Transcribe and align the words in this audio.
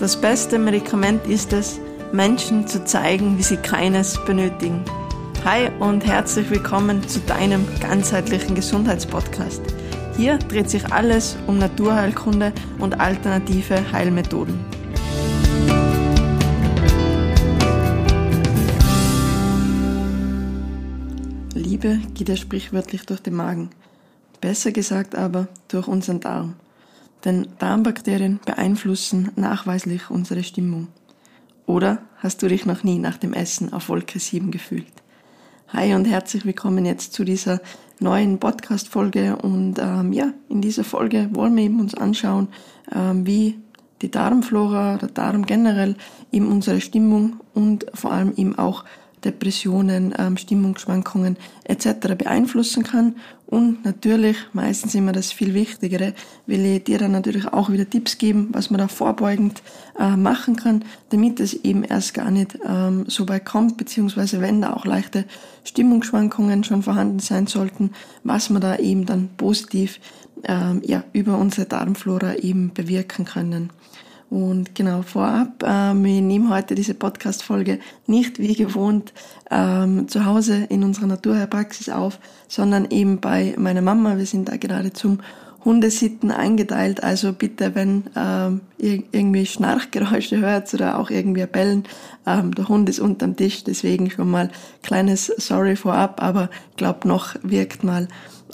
Das 0.00 0.18
beste 0.18 0.58
Medikament 0.58 1.26
ist 1.26 1.52
es, 1.52 1.78
Menschen 2.10 2.66
zu 2.66 2.82
zeigen, 2.86 3.36
wie 3.36 3.42
sie 3.42 3.58
keines 3.58 4.18
benötigen. 4.24 4.82
Hi 5.44 5.68
und 5.78 6.06
herzlich 6.06 6.48
willkommen 6.48 7.06
zu 7.06 7.20
deinem 7.20 7.66
ganzheitlichen 7.80 8.54
Gesundheitspodcast. 8.54 9.60
Hier 10.16 10.38
dreht 10.38 10.70
sich 10.70 10.90
alles 10.90 11.36
um 11.46 11.58
Naturheilkunde 11.58 12.54
und 12.78 12.98
alternative 12.98 13.92
Heilmethoden. 13.92 14.58
Liebe 21.52 22.00
geht 22.14 22.30
ja 22.30 22.36
sprichwörtlich 22.36 23.04
durch 23.04 23.20
den 23.20 23.34
Magen. 23.34 23.68
Besser 24.40 24.72
gesagt 24.72 25.14
aber 25.14 25.48
durch 25.68 25.86
unseren 25.88 26.20
Darm. 26.20 26.54
Denn 27.24 27.48
Darmbakterien 27.58 28.40
beeinflussen 28.44 29.30
nachweislich 29.36 30.10
unsere 30.10 30.42
Stimmung. 30.42 30.88
Oder 31.66 31.98
hast 32.16 32.42
du 32.42 32.48
dich 32.48 32.64
noch 32.64 32.82
nie 32.82 32.98
nach 32.98 33.18
dem 33.18 33.34
Essen 33.34 33.72
auf 33.72 33.88
Wolke 33.88 34.18
7 34.18 34.50
gefühlt? 34.50 34.92
Hi 35.68 35.94
und 35.94 36.06
herzlich 36.06 36.44
willkommen 36.46 36.84
jetzt 36.86 37.12
zu 37.12 37.22
dieser 37.22 37.60
neuen 38.00 38.38
Podcast-Folge. 38.40 39.36
Und 39.36 39.78
ähm, 39.78 40.12
ja, 40.12 40.32
in 40.48 40.62
dieser 40.62 40.82
Folge 40.82 41.28
wollen 41.32 41.56
wir 41.56 41.64
eben 41.64 41.78
uns 41.78 41.94
anschauen, 41.94 42.48
ähm, 42.92 43.26
wie 43.26 43.60
die 44.02 44.10
Darmflora, 44.10 44.96
der 44.96 45.10
Darm 45.10 45.44
generell 45.44 45.96
eben 46.32 46.48
unsere 46.48 46.80
Stimmung 46.80 47.40
und 47.54 47.86
vor 47.94 48.12
allem 48.12 48.32
eben 48.36 48.58
auch 48.58 48.84
Depressionen, 49.24 50.14
ähm, 50.18 50.36
Stimmungsschwankungen 50.36 51.36
etc. 51.64 52.14
beeinflussen 52.16 52.82
kann. 52.82 53.16
Und 53.46 53.84
natürlich, 53.84 54.36
meistens 54.52 54.94
immer 54.94 55.12
das 55.12 55.32
viel 55.32 55.54
Wichtigere, 55.54 56.14
will 56.46 56.64
ich 56.64 56.84
dir 56.84 56.98
dann 56.98 57.12
natürlich 57.12 57.48
auch 57.48 57.70
wieder 57.70 57.88
Tipps 57.88 58.16
geben, 58.18 58.48
was 58.52 58.70
man 58.70 58.78
da 58.78 58.88
vorbeugend 58.88 59.62
äh, 59.98 60.16
machen 60.16 60.56
kann, 60.56 60.84
damit 61.10 61.40
es 61.40 61.54
eben 61.54 61.82
erst 61.82 62.14
gar 62.14 62.30
nicht 62.30 62.58
ähm, 62.64 63.06
so 63.08 63.28
weit 63.28 63.44
kommt, 63.44 63.76
beziehungsweise 63.76 64.40
wenn 64.40 64.62
da 64.62 64.72
auch 64.72 64.84
leichte 64.84 65.24
Stimmungsschwankungen 65.64 66.62
schon 66.62 66.82
vorhanden 66.82 67.18
sein 67.18 67.46
sollten, 67.48 67.90
was 68.22 68.50
man 68.50 68.62
da 68.62 68.76
eben 68.76 69.04
dann 69.04 69.30
positiv 69.36 69.98
ähm, 70.44 70.80
ja, 70.84 71.04
über 71.12 71.36
unsere 71.36 71.66
Darmflora 71.66 72.36
eben 72.36 72.72
bewirken 72.72 73.24
können. 73.24 73.70
Und 74.30 74.76
genau 74.76 75.02
vorab, 75.02 75.64
ähm, 75.66 76.04
wir 76.04 76.22
nehmen 76.22 76.50
heute 76.50 76.76
diese 76.76 76.94
Podcast-Folge 76.94 77.80
nicht 78.06 78.38
wie 78.38 78.54
gewohnt 78.54 79.12
ähm, 79.50 80.06
zu 80.06 80.24
Hause 80.24 80.66
in 80.68 80.84
unserer 80.84 81.08
Naturheilpraxis 81.08 81.88
auf, 81.88 82.20
sondern 82.46 82.88
eben 82.90 83.18
bei 83.18 83.54
meiner 83.58 83.82
Mama. 83.82 84.18
Wir 84.18 84.26
sind 84.26 84.48
da 84.48 84.56
gerade 84.56 84.92
zum 84.92 85.18
Hundesitten 85.64 86.30
eingeteilt. 86.30 87.02
Also 87.02 87.32
bitte, 87.32 87.74
wenn 87.74 88.04
ähm, 88.16 88.60
ihr 88.78 89.02
irgendwie 89.10 89.46
Schnarchgeräusche 89.46 90.38
hört 90.38 90.72
oder 90.74 91.00
auch 91.00 91.10
irgendwie 91.10 91.44
bellen, 91.46 91.84
ähm, 92.24 92.54
der 92.54 92.68
Hund 92.68 92.88
ist 92.88 93.00
unterm 93.00 93.36
Tisch. 93.36 93.64
Deswegen 93.64 94.10
schon 94.10 94.30
mal 94.30 94.50
kleines 94.84 95.26
Sorry 95.26 95.74
vorab, 95.74 96.22
aber 96.22 96.50
ich 96.70 96.76
glaube 96.76 97.08
noch 97.08 97.34
wirkt 97.42 97.82
mal 97.82 98.06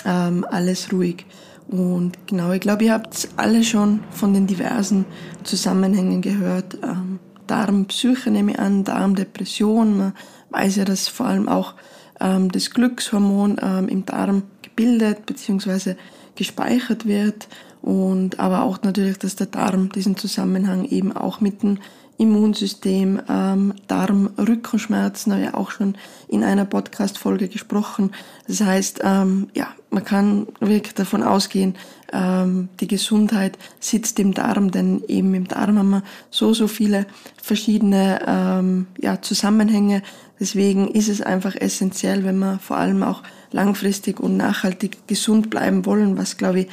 ähm, 0.06 0.46
alles 0.48 0.90
ruhig. 0.90 1.27
Und 1.69 2.27
genau, 2.27 2.53
ich 2.53 2.61
glaube, 2.61 2.84
ihr 2.84 2.92
habt 2.92 3.28
alle 3.36 3.64
schon 3.64 4.00
von 4.11 4.33
den 4.33 4.47
diversen 4.47 5.05
Zusammenhängen 5.42 6.23
gehört. 6.23 6.78
Ähm, 6.83 7.19
Darmpsyche 7.47 8.31
nehme 8.31 8.53
ich 8.53 8.58
an, 8.58 8.84
Darmdepression. 8.84 9.98
Man 9.98 10.12
weiß 10.50 10.77
ja, 10.77 10.84
dass 10.84 11.08
vor 11.08 11.27
allem 11.27 11.48
auch 11.48 11.75
ähm, 12.20 12.50
das 12.53 12.70
Glückshormon 12.70 13.56
ähm, 13.61 13.89
im 13.89 14.06
Darm 14.06 14.45
gebildet 14.62 15.27
bzw. 15.27 15.97
gespeichert 16.36 17.06
wird. 17.06 17.48
Und 17.83 18.41
aber 18.41 18.62
auch 18.62 18.83
natürlich, 18.83 19.19
dass 19.19 19.36
der 19.36 19.47
Darm 19.47 19.91
diesen 19.91 20.17
Zusammenhang 20.17 20.84
eben 20.84 21.12
auch 21.12 21.41
mit 21.41 21.62
dem 21.62 21.78
Immunsystem, 22.19 23.20
ähm, 23.28 23.75
Darm, 23.89 24.31
Rückenschmerzen, 24.39 25.33
habe 25.33 25.42
ich 25.45 25.55
auch 25.55 25.70
schon 25.70 25.97
in 26.28 26.45
einer 26.45 26.64
Podcast-Folge 26.64 27.48
gesprochen. 27.48 28.12
Das 28.47 28.61
heißt, 28.61 29.01
ähm, 29.05 29.48
ja, 29.55 29.68
man 29.90 30.05
kann 30.05 30.46
wirklich 30.61 30.95
davon 30.95 31.23
ausgehen, 31.23 31.74
ähm, 32.13 32.68
die 32.80 32.86
Gesundheit 32.86 33.58
sitzt 33.80 34.18
im 34.18 34.35
Darm, 34.35 34.70
denn 34.70 35.02
eben 35.08 35.35
im 35.35 35.48
Darm 35.48 35.79
haben 35.79 35.90
wir 35.90 36.02
so, 36.30 36.55
so 36.55 36.68
viele 36.68 37.07
verschiedene 37.42 38.20
ähm, 38.27 38.86
ja, 39.01 39.20
Zusammenhänge. 39.20 40.02
Deswegen 40.39 40.89
ist 40.89 41.08
es 41.08 41.23
einfach 41.23 41.55
essentiell, 41.57 42.24
wenn 42.24 42.39
wir 42.39 42.58
vor 42.58 42.77
allem 42.77 43.02
auch 43.02 43.23
langfristig 43.52 44.20
und 44.20 44.36
nachhaltig 44.36 45.07
gesund 45.07 45.51
bleiben 45.51 45.86
wollen, 45.86 46.19
was, 46.19 46.36
glaube 46.36 46.61
ich, 46.61 46.69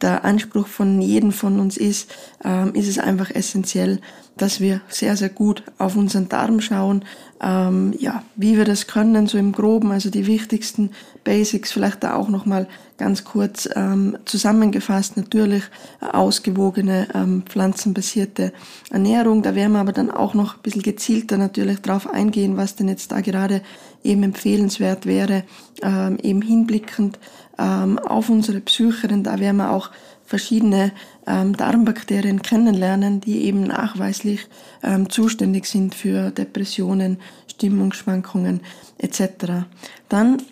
der 0.00 0.24
Anspruch 0.24 0.66
von 0.66 1.00
jedem 1.00 1.32
von 1.32 1.60
uns 1.60 1.76
ist, 1.76 2.10
ähm, 2.44 2.74
ist 2.74 2.88
es 2.88 2.98
einfach 2.98 3.30
essentiell, 3.30 4.00
dass 4.36 4.60
wir 4.60 4.80
sehr, 4.88 5.16
sehr 5.16 5.28
gut 5.28 5.62
auf 5.78 5.96
unseren 5.96 6.28
Darm 6.28 6.60
schauen, 6.60 7.04
ähm, 7.40 7.94
ja, 7.98 8.22
wie 8.36 8.56
wir 8.56 8.64
das 8.64 8.86
können, 8.86 9.26
so 9.26 9.38
im 9.38 9.52
Groben, 9.52 9.92
also 9.92 10.10
die 10.10 10.26
wichtigsten 10.26 10.90
Basics, 11.24 11.72
vielleicht 11.72 12.02
da 12.02 12.14
auch 12.14 12.28
nochmal 12.28 12.66
ganz 12.96 13.24
kurz 13.24 13.68
ähm, 13.74 14.16
zusammengefasst, 14.24 15.16
natürlich 15.16 15.64
ausgewogene 16.00 17.08
ähm, 17.14 17.42
pflanzenbasierte 17.46 18.52
Ernährung, 18.90 19.42
da 19.42 19.54
werden 19.54 19.72
wir 19.72 19.80
aber 19.80 19.92
dann 19.92 20.10
auch 20.10 20.34
noch 20.34 20.56
ein 20.56 20.62
bisschen 20.62 20.82
gezielter 20.82 21.36
natürlich 21.36 21.80
drauf 21.80 22.08
eingehen, 22.08 22.56
was 22.56 22.76
denn 22.76 22.88
jetzt 22.88 23.12
da 23.12 23.20
gerade 23.20 23.62
eben 24.02 24.22
empfehlenswert 24.22 25.06
wäre, 25.06 25.44
ähm, 25.82 26.18
eben 26.22 26.42
hinblickend 26.42 27.18
ähm, 27.58 27.98
auf 27.98 28.30
unsere 28.30 28.60
Psyche, 28.60 29.08
denn 29.08 29.22
da 29.22 29.38
werden 29.38 29.56
wir 29.56 29.70
auch 29.70 29.90
verschiedene 30.24 30.92
ähm, 31.26 31.56
Darmbakterien 31.56 32.42
kennenlernen, 32.42 33.20
die 33.20 33.44
eben 33.44 33.64
nachweislich 33.64 34.46
ähm, 34.82 35.10
zuständig 35.10 35.66
sind 35.66 35.94
für 35.94 36.30
Depressionen, 36.30 37.18
Stimmungsschwankungen 37.48 38.60
etc. 38.98 39.66
Dann 40.08 40.42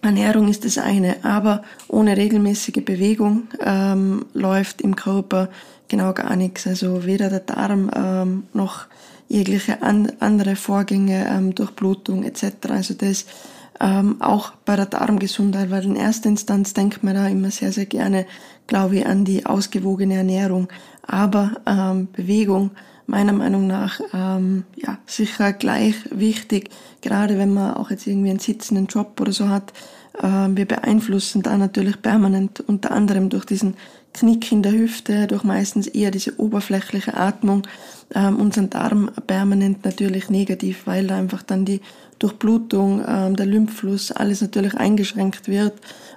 Ernährung 0.00 0.48
ist 0.48 0.64
das 0.64 0.78
eine, 0.78 1.24
aber 1.24 1.62
ohne 1.88 2.16
regelmäßige 2.16 2.84
Bewegung 2.84 3.48
ähm, 3.60 4.26
läuft 4.32 4.80
im 4.80 4.94
Körper 4.94 5.48
genau 5.88 6.12
gar 6.12 6.36
nichts. 6.36 6.66
Also 6.66 7.04
weder 7.04 7.30
der 7.30 7.40
Darm 7.40 7.90
ähm, 7.94 8.44
noch 8.52 8.86
jegliche 9.28 9.82
an, 9.82 10.12
andere 10.20 10.54
Vorgänge, 10.56 11.26
ähm, 11.28 11.54
Durchblutung 11.54 12.22
etc. 12.22 12.70
Also 12.70 12.94
das 12.94 13.26
ähm, 13.80 14.20
auch 14.20 14.52
bei 14.64 14.76
der 14.76 14.86
Darmgesundheit, 14.86 15.70
weil 15.70 15.84
in 15.84 15.96
erster 15.96 16.28
Instanz 16.28 16.74
denkt 16.74 17.02
man 17.02 17.14
da 17.14 17.28
immer 17.28 17.50
sehr, 17.50 17.72
sehr 17.72 17.86
gerne, 17.86 18.26
glaube 18.68 18.98
ich, 18.98 19.06
an 19.06 19.24
die 19.24 19.44
ausgewogene 19.44 20.14
Ernährung. 20.14 20.68
Aber 21.02 21.56
ähm, 21.66 22.06
Bewegung 22.12 22.70
meiner 23.06 23.32
Meinung 23.32 23.66
nach 23.66 24.00
ähm, 24.12 24.64
ja 24.76 24.98
sicher 25.06 25.52
gleich 25.52 25.96
wichtig, 26.10 26.70
gerade 27.00 27.38
wenn 27.38 27.52
man 27.52 27.74
auch 27.74 27.90
jetzt 27.90 28.06
irgendwie 28.06 28.30
einen 28.30 28.38
sitzenden 28.38 28.86
Job 28.86 29.20
oder 29.20 29.32
so 29.32 29.48
hat. 29.48 29.72
Ähm, 30.22 30.56
wir 30.56 30.66
beeinflussen 30.66 31.42
da 31.42 31.56
natürlich 31.56 32.00
permanent 32.02 32.60
unter 32.60 32.90
anderem 32.90 33.30
durch 33.30 33.46
diesen 33.46 33.74
Knick 34.12 34.52
in 34.52 34.62
der 34.62 34.72
Hüfte, 34.72 35.26
durch 35.26 35.44
meistens 35.44 35.86
eher 35.86 36.10
diese 36.10 36.38
oberflächliche 36.38 37.14
Atmung 37.14 37.66
ähm, 38.14 38.36
unseren 38.36 38.68
Darm 38.70 39.10
permanent 39.26 39.84
natürlich 39.84 40.28
negativ, 40.28 40.86
weil 40.86 41.06
da 41.06 41.16
einfach 41.16 41.42
dann 41.42 41.64
die 41.64 41.80
Durchblutung, 42.18 43.02
ähm, 43.06 43.36
der 43.36 43.46
Lymphfluss, 43.46 44.12
alles 44.12 44.40
natürlich 44.40 44.74
eingeschränkt 44.74 45.48
wird, 45.48 45.74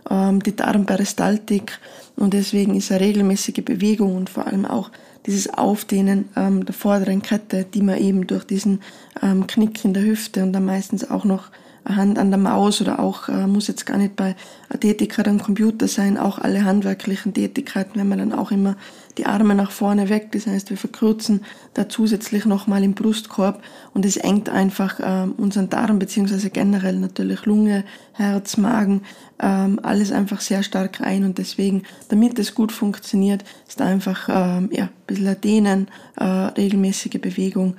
ähm, 0.10 0.42
die 0.42 0.56
Darmperistaltik 0.56 1.80
und 2.16 2.34
deswegen 2.34 2.76
ist 2.76 2.92
eine 2.92 3.02
regelmäßige 3.02 3.64
Bewegung 3.64 4.16
und 4.16 4.30
vor 4.30 4.48
allem 4.48 4.66
auch 4.66 4.92
dieses 5.26 5.54
Aufdehnen 5.54 6.30
ähm, 6.36 6.66
der 6.66 6.74
vorderen 6.74 7.22
Kette, 7.22 7.66
die 7.66 7.82
man 7.82 7.98
eben 7.98 8.28
durch 8.28 8.44
diesen 8.44 8.82
ähm, 9.22 9.48
Knick 9.48 9.84
in 9.86 9.94
der 9.94 10.04
Hüfte 10.04 10.44
und 10.44 10.54
dann 10.54 10.66
meistens 10.66 11.10
auch 11.10 11.26
noch 11.26 11.52
Hand 11.86 12.20
an 12.20 12.30
der 12.30 12.40
Maus 12.40 12.80
oder 12.82 13.00
auch, 13.00 13.28
äh, 13.28 13.48
muss 13.48 13.68
jetzt 13.68 13.86
gar 13.86 13.98
nicht 13.98 14.16
bei 14.16 14.36
Tätigkeit 14.80 15.28
am 15.28 15.42
Computer 15.42 15.88
sein, 15.88 16.18
auch 16.18 16.38
alle 16.38 16.64
handwerklichen 16.64 17.34
Tätigkeiten, 17.34 18.00
wenn 18.00 18.10
man 18.10 18.20
dann 18.20 18.34
auch 18.34 18.52
immer 18.52 18.76
die 19.18 19.26
Arme 19.26 19.56
nach 19.56 19.72
vorne 19.72 20.10
weg, 20.10 20.32
das 20.32 20.48
heißt, 20.48 20.70
wir 20.70 20.78
verkürzen 20.78 21.42
da 21.74 21.90
zusätzlich 21.90 22.46
nochmal 22.46 22.84
im 22.84 22.94
Brustkorb 22.94 23.62
und 23.94 24.06
es 24.06 24.18
engt 24.18 24.50
einfach 24.50 25.00
äh, 25.00 25.28
unseren 25.38 25.70
Darm 25.70 26.00
beziehungsweise 26.00 26.50
generell 26.50 26.98
natürlich 26.98 27.46
Lunge, 27.46 27.84
Herz, 28.14 28.58
Magen, 28.58 29.02
ähm, 29.40 29.80
alles 29.84 30.12
einfach 30.12 30.42
sehr 30.42 30.64
stark 30.64 31.02
ein 31.02 31.24
und 31.24 31.38
deswegen, 31.38 31.84
damit 32.10 32.40
es 32.40 32.56
gut 32.56 32.72
funktioniert, 32.72 33.44
ist 33.68 33.82
einfach 33.82 34.30
ähm, 34.30 34.70
ja, 34.72 34.86
ein 34.86 34.90
bisschen 35.08 35.42
Dehnen, 35.42 35.88
äh, 36.18 36.24
regelmäßige 36.24 37.20
Bewegung 37.22 37.76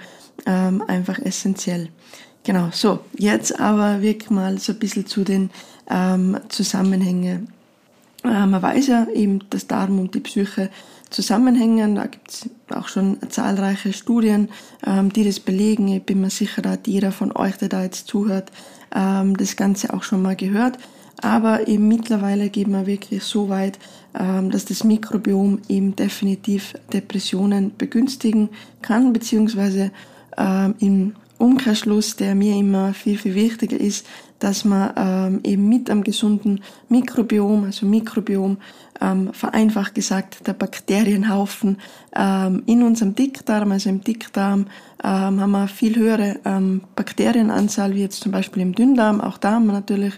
ähm, 0.46 0.82
einfach 0.86 1.18
essentiell. 1.18 1.88
Genau, 2.44 2.70
so, 2.72 3.00
jetzt 3.16 3.60
aber 3.60 4.02
wirklich 4.02 4.30
mal 4.30 4.58
so 4.58 4.72
ein 4.72 4.78
bisschen 4.78 5.06
zu 5.06 5.22
den 5.22 5.50
ähm, 5.88 6.38
Zusammenhängen. 6.48 7.52
Äh, 8.24 8.46
man 8.46 8.60
weiß 8.60 8.88
ja 8.88 9.06
eben, 9.14 9.40
dass 9.50 9.68
Darm 9.68 10.00
und 10.00 10.14
die 10.14 10.20
Psyche 10.20 10.70
zusammenhängen. 11.12 11.94
Da 11.94 12.06
gibt 12.06 12.30
es 12.30 12.50
auch 12.70 12.88
schon 12.88 13.18
zahlreiche 13.28 13.92
Studien, 13.92 14.48
ähm, 14.86 15.12
die 15.12 15.24
das 15.24 15.40
belegen. 15.40 15.88
Ich 15.88 16.02
bin 16.02 16.20
mir 16.20 16.30
sicher, 16.30 16.62
da 16.62 16.70
hat 16.70 16.86
jeder 16.86 17.12
von 17.12 17.32
euch, 17.32 17.56
der 17.56 17.68
da 17.68 17.82
jetzt 17.82 18.08
zuhört, 18.08 18.50
ähm, 18.94 19.36
das 19.36 19.56
Ganze 19.56 19.92
auch 19.94 20.02
schon 20.02 20.22
mal 20.22 20.36
gehört. 20.36 20.78
Aber 21.20 21.68
eben 21.68 21.86
mittlerweile 21.86 22.48
geht 22.48 22.68
man 22.68 22.86
wirklich 22.86 23.22
so 23.22 23.48
weit, 23.48 23.78
ähm, 24.18 24.50
dass 24.50 24.64
das 24.64 24.82
Mikrobiom 24.82 25.60
eben 25.68 25.94
definitiv 25.94 26.74
Depressionen 26.92 27.72
begünstigen 27.76 28.48
kann, 28.80 29.12
beziehungsweise 29.12 29.92
ähm, 30.36 30.74
im 30.80 31.12
Umkehrschluss, 31.38 32.16
der 32.16 32.34
mir 32.34 32.56
immer 32.56 32.94
viel, 32.94 33.18
viel 33.18 33.34
wichtiger 33.34 33.78
ist, 33.78 34.06
dass 34.42 34.64
man 34.64 34.92
ähm, 34.96 35.40
eben 35.44 35.68
mit 35.68 35.88
einem 35.88 36.02
gesunden 36.02 36.62
Mikrobiom, 36.88 37.64
also 37.64 37.86
Mikrobiom, 37.86 38.56
ähm, 39.00 39.32
vereinfacht 39.32 39.94
gesagt, 39.94 40.46
der 40.46 40.52
Bakterienhaufen 40.52 41.78
ähm, 42.16 42.64
in 42.66 42.82
unserem 42.82 43.14
Dickdarm, 43.14 43.70
also 43.70 43.88
im 43.88 44.02
Dickdarm, 44.02 44.66
ähm, 45.04 45.40
haben 45.40 45.50
wir 45.50 45.68
viel 45.68 45.96
höhere 45.96 46.40
ähm, 46.44 46.82
Bakterienanzahl, 46.96 47.94
wie 47.94 48.00
jetzt 48.00 48.20
zum 48.20 48.32
Beispiel 48.32 48.62
im 48.62 48.74
Dünndarm. 48.74 49.20
Auch 49.20 49.38
da 49.38 49.52
haben 49.52 49.66
wir 49.66 49.72
natürlich 49.74 50.14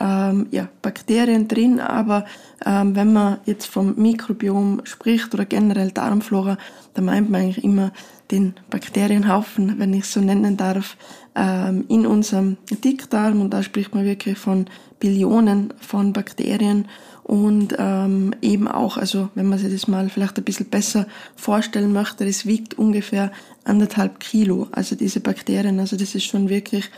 ähm, 0.00 0.46
ja, 0.50 0.68
Bakterien 0.80 1.46
drin, 1.46 1.78
aber 1.80 2.24
ähm, 2.64 2.96
wenn 2.96 3.12
man 3.12 3.38
jetzt 3.44 3.66
vom 3.66 3.94
Mikrobiom 3.96 4.82
spricht 4.84 5.34
oder 5.34 5.44
generell 5.44 5.90
Darmflora, 5.90 6.56
dann 6.94 7.04
meint 7.04 7.30
man 7.30 7.42
eigentlich 7.42 7.64
immer 7.64 7.92
den 8.30 8.54
Bakterienhaufen, 8.70 9.78
wenn 9.78 9.94
ich 9.94 10.04
es 10.04 10.12
so 10.12 10.20
nennen 10.20 10.56
darf, 10.56 10.96
ähm, 11.34 11.84
in 11.88 12.06
unserem 12.06 12.56
Dickdarm. 12.70 13.40
Und 13.40 13.50
da 13.50 13.62
spricht 13.62 13.94
man 13.94 14.04
wirklich 14.04 14.38
von 14.38 14.66
Billionen 14.98 15.74
von 15.80 16.12
Bakterien 16.12 16.88
und 17.22 17.74
ähm, 17.78 18.34
eben 18.40 18.68
auch, 18.68 18.96
also 18.96 19.30
wenn 19.34 19.48
man 19.48 19.58
sich 19.58 19.72
das 19.72 19.88
mal 19.88 20.08
vielleicht 20.08 20.38
ein 20.38 20.44
bisschen 20.44 20.66
besser 20.66 21.06
vorstellen 21.34 21.92
möchte, 21.92 22.24
das 22.24 22.46
wiegt 22.46 22.74
ungefähr 22.74 23.32
anderthalb 23.64 24.20
Kilo, 24.20 24.68
also 24.70 24.94
diese 24.94 25.20
Bakterien, 25.20 25.80
also 25.80 25.96
das 25.96 26.14
ist 26.14 26.24
schon 26.24 26.48
wirklich 26.48 26.88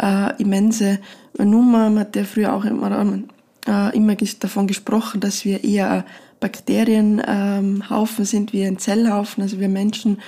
äh, 0.00 0.40
immense 0.40 0.98
Nummer. 1.38 1.88
Man 1.88 2.00
hat 2.00 2.16
ja 2.16 2.24
früher 2.24 2.52
auch 2.52 2.66
immer, 2.66 3.22
äh, 3.66 3.96
immer 3.96 4.14
davon 4.14 4.66
gesprochen, 4.66 5.20
dass 5.20 5.44
wir 5.44 5.64
eher 5.64 6.04
Bakterienhaufen 6.38 8.18
ähm, 8.18 8.24
sind 8.24 8.52
wie 8.52 8.64
ein 8.64 8.78
Zellhaufen, 8.78 9.42
also 9.42 9.58
wir 9.58 9.68
Menschen 9.68 10.18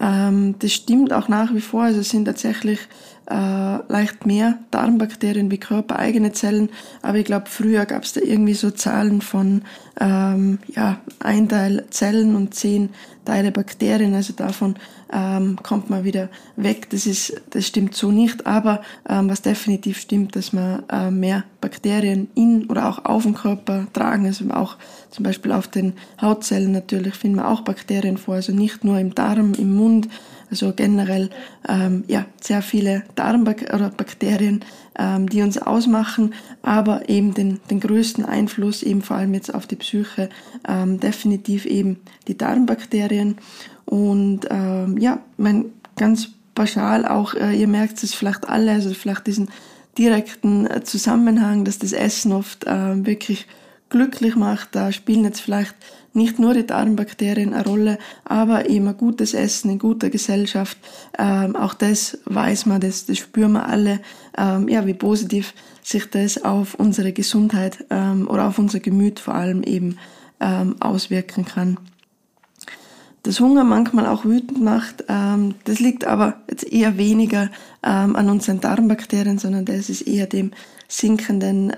ähm, 0.00 0.56
das 0.58 0.72
stimmt 0.72 1.12
auch 1.12 1.28
nach 1.28 1.54
wie 1.54 1.60
vor. 1.60 1.82
Also 1.84 2.00
es 2.00 2.10
sind 2.10 2.24
tatsächlich 2.24 2.80
äh, 3.30 3.92
leicht 3.92 4.26
mehr 4.26 4.58
Darmbakterien 4.70 5.50
wie 5.50 5.58
körpereigene 5.58 6.32
Zellen. 6.32 6.70
Aber 7.02 7.18
ich 7.18 7.24
glaube, 7.24 7.46
früher 7.48 7.86
gab 7.86 8.04
es 8.04 8.12
da 8.12 8.20
irgendwie 8.20 8.54
so 8.54 8.70
Zahlen 8.70 9.20
von 9.20 9.62
ähm, 10.00 10.58
ja, 10.74 11.00
ein 11.20 11.48
Teil 11.48 11.84
Zellen 11.90 12.36
und 12.36 12.54
zehn 12.54 12.90
Teile 13.24 13.52
Bakterien. 13.52 14.14
Also 14.14 14.34
davon 14.34 14.74
ähm, 15.12 15.56
kommt 15.62 15.88
man 15.88 16.04
wieder 16.04 16.28
weg. 16.56 16.90
Das, 16.90 17.06
ist, 17.06 17.40
das 17.50 17.66
stimmt 17.66 17.94
so 17.94 18.10
nicht. 18.10 18.46
Aber 18.46 18.82
ähm, 19.08 19.30
was 19.30 19.42
definitiv 19.42 19.98
stimmt, 19.98 20.36
dass 20.36 20.52
man 20.52 20.82
äh, 20.90 21.10
mehr 21.10 21.44
Bakterien 21.60 22.28
in 22.34 22.66
oder 22.66 22.88
auch 22.88 23.04
auf 23.04 23.22
dem 23.22 23.34
Körper 23.34 23.86
tragen. 23.92 24.26
Also 24.26 24.50
auch 24.50 24.76
zum 25.10 25.24
Beispiel 25.24 25.52
auf 25.52 25.68
den 25.68 25.94
Hautzellen 26.20 26.72
natürlich 26.72 27.14
finden 27.14 27.36
wir 27.36 27.48
auch 27.48 27.62
Bakterien 27.62 28.18
vor. 28.18 28.34
Also 28.34 28.52
nicht 28.52 28.84
nur 28.84 28.98
im 28.98 29.14
Darm, 29.14 29.54
im 29.54 29.74
Mund, 29.74 30.08
also 30.54 30.72
generell 30.72 31.30
ähm, 31.68 32.04
ja, 32.06 32.26
sehr 32.40 32.62
viele 32.62 33.02
Darmbakterien, 33.16 34.64
ähm, 34.96 35.28
die 35.28 35.42
uns 35.42 35.58
ausmachen, 35.58 36.32
aber 36.62 37.08
eben 37.08 37.34
den, 37.34 37.60
den 37.70 37.80
größten 37.80 38.24
Einfluss 38.24 38.84
eben 38.84 39.02
vor 39.02 39.16
allem 39.16 39.34
jetzt 39.34 39.52
auf 39.52 39.66
die 39.66 39.74
Psyche 39.74 40.28
ähm, 40.68 41.00
definitiv 41.00 41.66
eben 41.66 41.96
die 42.28 42.38
Darmbakterien. 42.38 43.38
Und 43.84 44.42
ähm, 44.48 44.96
ja, 44.98 45.20
mein 45.36 45.66
ganz 45.96 46.28
pauschal 46.54 47.04
auch, 47.04 47.34
äh, 47.34 47.52
ihr 47.52 47.68
merkt 47.68 48.00
es 48.04 48.14
vielleicht 48.14 48.48
alle, 48.48 48.72
also 48.72 48.94
vielleicht 48.94 49.26
diesen 49.26 49.48
direkten 49.98 50.68
äh, 50.68 50.84
Zusammenhang, 50.84 51.64
dass 51.64 51.80
das 51.80 51.92
Essen 51.92 52.32
oft 52.32 52.64
äh, 52.64 53.04
wirklich 53.04 53.48
glücklich 53.88 54.36
macht. 54.36 54.68
Da 54.76 54.92
spielen 54.92 55.24
jetzt 55.24 55.40
vielleicht 55.40 55.74
nicht 56.14 56.38
nur 56.38 56.54
die 56.54 56.66
Darmbakterien 56.66 57.52
eine 57.52 57.64
Rolle, 57.64 57.98
aber 58.24 58.70
eben 58.70 58.96
gutes 58.96 59.34
Essen 59.34 59.70
in 59.70 59.78
guter 59.78 60.10
Gesellschaft. 60.10 60.78
Ähm, 61.18 61.56
auch 61.56 61.74
das 61.74 62.18
weiß 62.24 62.66
man, 62.66 62.80
das, 62.80 63.06
das 63.06 63.18
spüren 63.18 63.52
wir 63.52 63.66
alle, 63.66 64.00
ähm, 64.38 64.68
ja, 64.68 64.86
wie 64.86 64.94
positiv 64.94 65.54
sich 65.82 66.08
das 66.08 66.42
auf 66.42 66.74
unsere 66.76 67.12
Gesundheit 67.12 67.84
ähm, 67.90 68.28
oder 68.28 68.46
auf 68.46 68.58
unser 68.58 68.80
Gemüt 68.80 69.18
vor 69.18 69.34
allem 69.34 69.62
eben 69.64 69.98
ähm, 70.40 70.76
auswirken 70.80 71.44
kann. 71.44 71.78
Das 73.24 73.40
Hunger 73.40 73.64
manchmal 73.64 74.06
auch 74.06 74.24
wütend 74.24 74.62
macht, 74.62 75.04
ähm, 75.08 75.56
das 75.64 75.80
liegt 75.80 76.04
aber 76.04 76.42
jetzt 76.48 76.70
eher 76.70 76.96
weniger 76.96 77.50
ähm, 77.82 78.14
an 78.14 78.30
unseren 78.30 78.60
Darmbakterien, 78.60 79.38
sondern 79.38 79.64
das 79.64 79.88
ist 79.88 80.02
eher 80.02 80.26
dem 80.26 80.52
sinkenden 80.86 81.72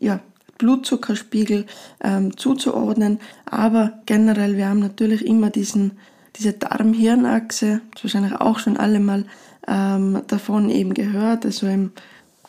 ja, 0.00 0.20
Blutzuckerspiegel 0.58 1.66
ähm, 2.02 2.36
zuzuordnen. 2.36 3.20
Aber 3.44 3.92
generell, 4.06 4.56
wir 4.56 4.68
haben 4.68 4.80
natürlich 4.80 5.26
immer 5.26 5.50
diesen, 5.50 5.92
diese 6.36 6.52
Darm-Hirn-Achse, 6.52 7.80
wahrscheinlich 8.00 8.34
auch 8.34 8.58
schon 8.58 8.76
alle 8.76 9.00
mal 9.00 9.24
ähm, 9.66 10.22
davon 10.26 10.70
eben 10.70 10.94
gehört, 10.94 11.44
also 11.44 11.66
im 11.66 11.92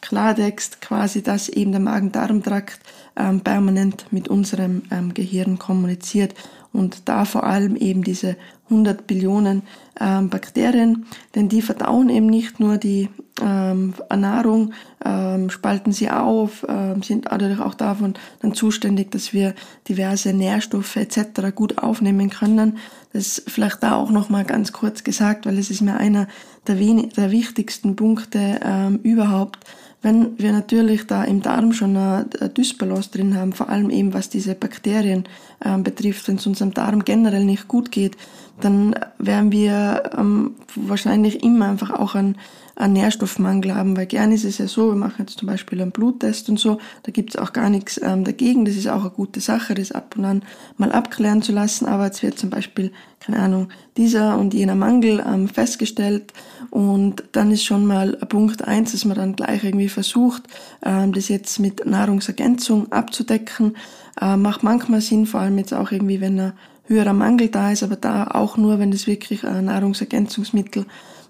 Klartext 0.01 0.81
quasi, 0.81 1.23
dass 1.23 1.49
eben 1.49 1.71
der 1.71 1.81
Magen-Darm-Trakt 1.81 2.79
ähm, 3.15 3.41
permanent 3.41 4.05
mit 4.11 4.27
unserem 4.27 4.83
ähm, 4.91 5.13
Gehirn 5.13 5.57
kommuniziert 5.57 6.35
und 6.73 7.07
da 7.07 7.25
vor 7.25 7.45
allem 7.45 7.75
eben 7.75 8.03
diese 8.03 8.35
100 8.69 9.07
Billionen 9.07 9.63
ähm, 9.99 10.29
Bakterien, 10.29 11.05
denn 11.35 11.49
die 11.49 11.61
verdauen 11.61 12.09
eben 12.09 12.25
nicht 12.25 12.59
nur 12.59 12.77
die 12.77 13.09
ähm, 13.41 13.93
Nahrung, 14.09 14.73
ähm, 15.03 15.49
spalten 15.49 15.91
sie 15.91 16.09
auf, 16.09 16.65
ähm, 16.67 17.03
sind 17.03 17.25
natürlich 17.25 17.59
auch 17.59 17.73
davon 17.73 18.13
dann 18.41 18.53
zuständig, 18.53 19.11
dass 19.11 19.33
wir 19.33 19.53
diverse 19.87 20.33
Nährstoffe 20.33 20.95
etc. 20.95 21.53
gut 21.53 21.77
aufnehmen 21.77 22.29
können. 22.29 22.77
Das 23.13 23.39
ist 23.39 23.51
vielleicht 23.51 23.83
da 23.83 23.95
auch 23.95 24.09
noch 24.09 24.29
mal 24.29 24.45
ganz 24.45 24.71
kurz 24.71 25.03
gesagt, 25.03 25.45
weil 25.45 25.57
es 25.57 25.69
ist 25.69 25.81
mir 25.81 25.97
einer 25.97 26.27
der, 26.67 26.75
der 26.75 27.31
wichtigsten 27.31 27.95
Punkte 27.95 28.59
ähm, 28.63 28.99
überhaupt, 29.03 29.59
wenn 30.05 30.37
wir 30.37 30.51
natürlich 30.51 31.07
da 31.07 31.23
im 31.23 31.41
Darm 31.41 31.73
schon 31.73 31.97
eine 31.97 32.27
Dysbalance 32.55 33.09
drin 33.09 33.35
haben, 33.35 33.53
vor 33.53 33.69
allem 33.69 33.89
eben 33.89 34.13
was 34.13 34.29
diese 34.29 34.53
Bakterien 34.53 35.23
ähm, 35.63 35.81
betrifft, 35.81 36.27
wenn 36.27 36.35
es 36.35 36.45
unserem 36.45 36.75
Darm 36.75 37.03
generell 37.03 37.43
nicht 37.43 37.67
gut 37.67 37.91
geht, 37.91 38.15
dann 38.61 38.95
werden 39.17 39.51
wir 39.51 40.11
ähm, 40.17 40.55
wahrscheinlich 40.75 41.43
immer 41.43 41.67
einfach 41.67 41.91
auch 41.91 42.15
einen, 42.15 42.37
einen 42.75 42.93
Nährstoffmangel 42.93 43.75
haben, 43.75 43.97
weil 43.97 44.05
gern 44.05 44.31
ist 44.31 44.45
es 44.45 44.57
ja 44.57 44.67
so, 44.67 44.89
wir 44.89 44.95
machen 44.95 45.15
jetzt 45.19 45.39
zum 45.39 45.47
Beispiel 45.47 45.81
einen 45.81 45.91
Bluttest 45.91 46.49
und 46.49 46.59
so, 46.59 46.79
da 47.03 47.11
gibt 47.11 47.31
es 47.31 47.35
auch 47.37 47.53
gar 47.53 47.69
nichts 47.69 47.99
ähm, 48.01 48.23
dagegen, 48.23 48.65
das 48.65 48.75
ist 48.75 48.87
auch 48.87 49.01
eine 49.01 49.09
gute 49.09 49.39
Sache, 49.39 49.73
das 49.75 49.91
ab 49.91 50.15
und 50.17 50.25
an 50.25 50.43
mal 50.77 50.91
abklären 50.91 51.41
zu 51.41 51.51
lassen, 51.51 51.85
aber 51.85 52.05
jetzt 52.05 52.23
wird 52.23 52.39
zum 52.39 52.49
Beispiel, 52.49 52.91
keine 53.19 53.39
Ahnung, 53.39 53.69
dieser 53.97 54.37
und 54.37 54.53
jener 54.53 54.75
Mangel 54.75 55.23
ähm, 55.25 55.47
festgestellt. 55.47 56.33
Und 56.69 57.23
dann 57.31 57.51
ist 57.51 57.63
schon 57.63 57.85
mal 57.85 58.13
Punkt 58.13 58.67
eins, 58.67 58.91
dass 58.91 59.05
man 59.05 59.15
dann 59.15 59.35
gleich 59.35 59.63
irgendwie 59.63 59.89
versucht, 59.89 60.43
ähm, 60.83 61.13
das 61.13 61.29
jetzt 61.29 61.59
mit 61.59 61.85
Nahrungsergänzung 61.85 62.91
abzudecken. 62.91 63.77
Äh, 64.19 64.37
macht 64.37 64.63
manchmal 64.63 65.01
Sinn, 65.01 65.25
vor 65.25 65.39
allem 65.39 65.57
jetzt 65.57 65.73
auch 65.73 65.91
irgendwie, 65.91 66.21
wenn 66.21 66.39
ein 66.39 66.53
höherer 66.87 67.13
Mangel 67.13 67.49
da 67.49 67.71
ist, 67.71 67.83
aber 67.83 67.95
da 67.95 68.27
auch 68.27 68.57
nur, 68.57 68.79
wenn 68.79 68.91
es 68.91 69.07
wirklich 69.07 69.45
ein 69.45 69.65
Nahrungsergänzungsmittel 69.65 70.85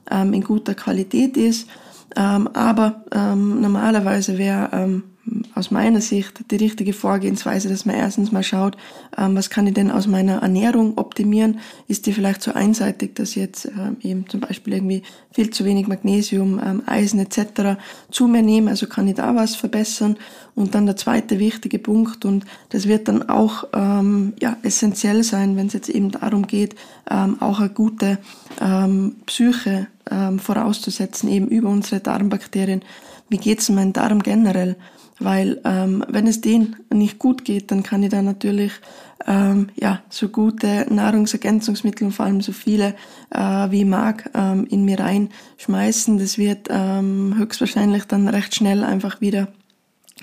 ähm, 0.09 0.33
in 0.33 0.43
guter 0.43 0.75
Qualität 0.75 1.38
ist. 1.38 1.69
Ähm, 2.15 2.47
aber 2.53 3.03
ähm, 3.12 3.62
normalerweise 3.62 4.38
wäre 4.38 4.69
aus 5.55 5.72
meiner 5.72 6.01
Sicht 6.01 6.51
die 6.51 6.58
richtige 6.58 6.94
Vorgehensweise, 6.94 7.70
dass 7.70 7.86
man 7.86 7.96
erstens 7.96 8.32
mal 8.32 8.44
schaut, 8.44 8.77
ähm, 9.17 9.36
was 9.36 9.50
kann 9.50 9.65
ich 9.65 9.74
denn 9.74 9.89
aus 9.89 10.05
meiner 10.05 10.41
Ernährung 10.41 10.98
optimieren? 10.98 11.60
Ist 11.88 12.05
die 12.05 12.13
vielleicht 12.13 12.44
so 12.44 12.51
einseitig, 12.51 13.15
dass 13.15 13.32
ich 13.32 13.38
jetzt 13.38 13.65
ähm, 13.65 13.98
eben 14.01 14.29
zum 14.29 14.41
Beispiel 14.41 14.74
irgendwie 14.74 15.03
viel 15.32 15.50
zu 15.50 15.65
wenig 15.65 15.88
Magnesium, 15.88 16.60
ähm, 16.63 16.84
Eisen 16.86 17.20
etc. 17.20 17.79
zu 18.12 18.27
mir 18.27 18.41
nehme? 18.41 18.70
Also 18.70 18.86
kann 18.88 19.08
ich 19.08 19.15
da 19.15 19.34
was 19.36 19.55
verbessern? 19.55 20.17
Und 20.53 20.75
dann 20.75 20.86
der 20.86 20.96
zweite 20.96 21.39
wichtige 21.39 21.79
Punkt, 21.79 22.24
und 22.24 22.46
das 22.70 22.88
wird 22.88 23.10
dann 23.10 23.27
auch 23.27 23.65
ja, 23.74 24.55
essentiell 24.63 25.22
sein, 25.22 25.58
wenn 25.58 25.67
es 25.67 25.74
jetzt 25.74 25.89
eben 25.89 26.12
darum 26.12 26.48
geht, 26.48 26.75
auch 27.05 27.60
eine 27.60 27.70
gute 27.70 28.20
Psyche 29.25 29.88
vorauszusetzen, 30.38 31.29
eben 31.29 31.50
über 31.50 31.67
unsere 31.67 32.00
Darmbakterien. 32.00 32.84
Wie 33.27 33.38
geht's 33.38 33.67
in 33.67 33.75
meinem 33.75 33.91
Darm 33.91 34.24
generell? 34.24 34.77
Weil 35.19 35.62
ähm, 35.63 36.03
wenn 36.10 36.27
es 36.27 36.41
denen 36.41 36.75
nicht 36.93 37.19
gut 37.19 37.45
geht, 37.45 37.72
dann 37.72 37.84
kann 37.84 38.03
ich 38.03 38.10
da 38.10 38.22
natürlich 38.22 38.74
ähm, 39.25 39.69
ja, 39.75 40.01
so 40.10 40.27
gute 40.29 40.86
Nahrungsergänzungsmittel 40.89 42.07
und 42.07 42.13
vor 42.13 42.25
allem 42.25 42.41
so 42.41 42.51
viele 42.51 42.95
äh, 43.31 43.39
wie 43.39 43.81
ich 43.81 43.86
mag 43.86 44.29
ähm, 44.34 44.67
in 44.69 44.84
mir 44.84 45.00
reinschmeißen. 45.00 46.17
Das 46.17 46.38
wird 46.38 46.67
ähm, 46.69 47.36
höchstwahrscheinlich 47.38 48.05
dann 48.05 48.27
recht 48.27 48.55
schnell 48.55 48.84
einfach 48.84 49.22
wieder 49.22 49.48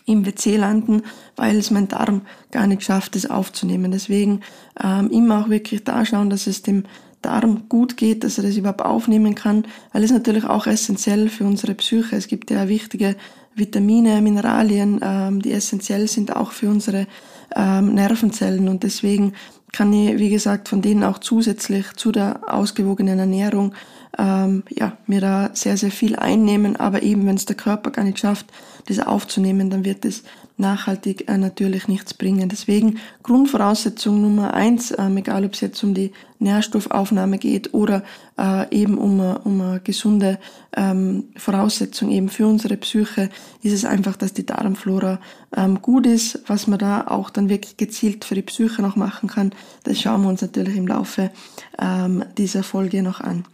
im 0.05 0.27
WC 0.27 0.57
landen, 0.57 1.03
weil 1.37 1.57
es 1.57 1.71
mein 1.71 1.89
Darm 1.89 2.23
gar 2.51 2.67
nicht 2.67 2.83
schafft, 2.83 3.17
es 3.17 3.29
aufzunehmen. 3.29 3.93
Deswegen 3.93 4.41
ähm, 4.83 5.11
immer 5.11 5.41
auch 5.41 5.49
wirklich 5.49 5.85
da 5.85 6.05
schauen, 6.05 6.31
dass 6.31 6.47
es 6.47 6.63
dem 6.63 6.85
Darm 7.23 7.69
gut 7.69 7.97
geht, 7.97 8.25
dass 8.25 8.39
er 8.39 8.45
das 8.45 8.57
überhaupt 8.57 8.83
aufnehmen 8.83 9.35
kann, 9.35 9.65
weil 9.93 10.05
es 10.05 10.11
natürlich 10.11 10.45
auch 10.45 10.67
essentiell 10.67 11.29
für 11.29 11.45
unsere 11.45 11.75
Psyche. 11.75 12.17
Es 12.17 12.27
gibt 12.27 12.51
ja 12.51 12.69
wichtige 12.69 13.17
Vitamine, 13.55 14.21
Mineralien, 14.23 15.01
ähm, 15.03 15.43
die 15.43 15.53
essentiell 15.53 16.09
sind 16.09 16.35
auch 16.35 16.53
für 16.53 16.69
unsere 16.69 17.07
ähm, 17.55 17.95
Nervenzellen 17.95 18.69
und 18.69 18.83
deswegen 18.83 19.35
kann 19.73 19.93
ich, 19.93 20.19
wie 20.19 20.31
gesagt, 20.31 20.69
von 20.69 20.83
denen 20.83 21.03
auch 21.03 21.19
zusätzlich 21.19 21.93
zu 21.95 22.13
der 22.13 22.41
ausgewogenen 22.47 23.19
Ernährung 23.19 23.75
ähm, 24.19 24.63
ja, 24.71 24.97
mir 25.07 25.21
da 25.21 25.51
sehr, 25.55 25.77
sehr 25.77 25.91
viel 25.91 26.17
einnehmen. 26.17 26.77
Aber 26.77 27.03
eben, 27.03 27.27
wenn 27.27 27.37
es 27.37 27.47
der 27.47 27.57
Körper 27.57 27.91
gar 27.91 28.05
nicht 28.05 28.19
schafft, 28.19 28.47
das 28.87 28.99
aufzunehmen, 28.99 29.71
dann 29.71 29.85
wird 29.85 30.05
es 30.05 30.23
nachhaltig 30.57 31.29
äh, 31.29 31.39
natürlich 31.39 31.89
nichts 31.89 32.15
bringen. 32.15 32.49
Deswegen 32.49 32.99
Grundvoraussetzung 33.23 34.21
Nummer 34.21 34.55
eins, 34.55 34.95
ähm, 34.97 35.17
egal 35.17 35.45
ob 35.45 35.55
es 35.55 35.61
jetzt 35.61 35.83
um 35.83 35.95
die 35.95 36.13
Nährstoffaufnahme 36.39 37.39
geht 37.39 37.73
oder 37.75 38.03
äh, 38.39 38.69
eben 38.75 38.99
um, 38.99 39.21
um 39.21 39.61
eine 39.61 39.81
gesunde 39.81 40.39
ähm, 40.77 41.25
Voraussetzung 41.37 42.11
eben 42.11 42.29
für 42.29 42.47
unsere 42.47 42.77
Psyche, 42.77 43.31
ist 43.63 43.73
es 43.73 43.85
einfach, 43.85 44.17
dass 44.17 44.33
die 44.33 44.47
Darmflora 44.47 45.21
ähm, 45.57 45.83
gut 45.83 46.07
ist. 46.07 46.43
Was 46.47 46.67
man 46.67 46.79
da 46.79 47.07
auch 47.07 47.31
dann 47.31 47.49
wirklich 47.49 47.77
gezielt 47.77 48.25
für 48.25 48.35
die 48.35 48.43
Psyche 48.43 48.83
noch 48.83 48.97
machen 48.97 49.29
kann, 49.29 49.53
das 49.85 50.01
schauen 50.01 50.23
wir 50.23 50.29
uns 50.29 50.43
natürlich 50.43 50.77
im 50.77 50.87
Laufe 50.87 51.31
ähm, 51.79 52.25
dieser 52.37 52.63
Folge 52.63 53.03
noch 53.03 53.21
an. 53.21 53.45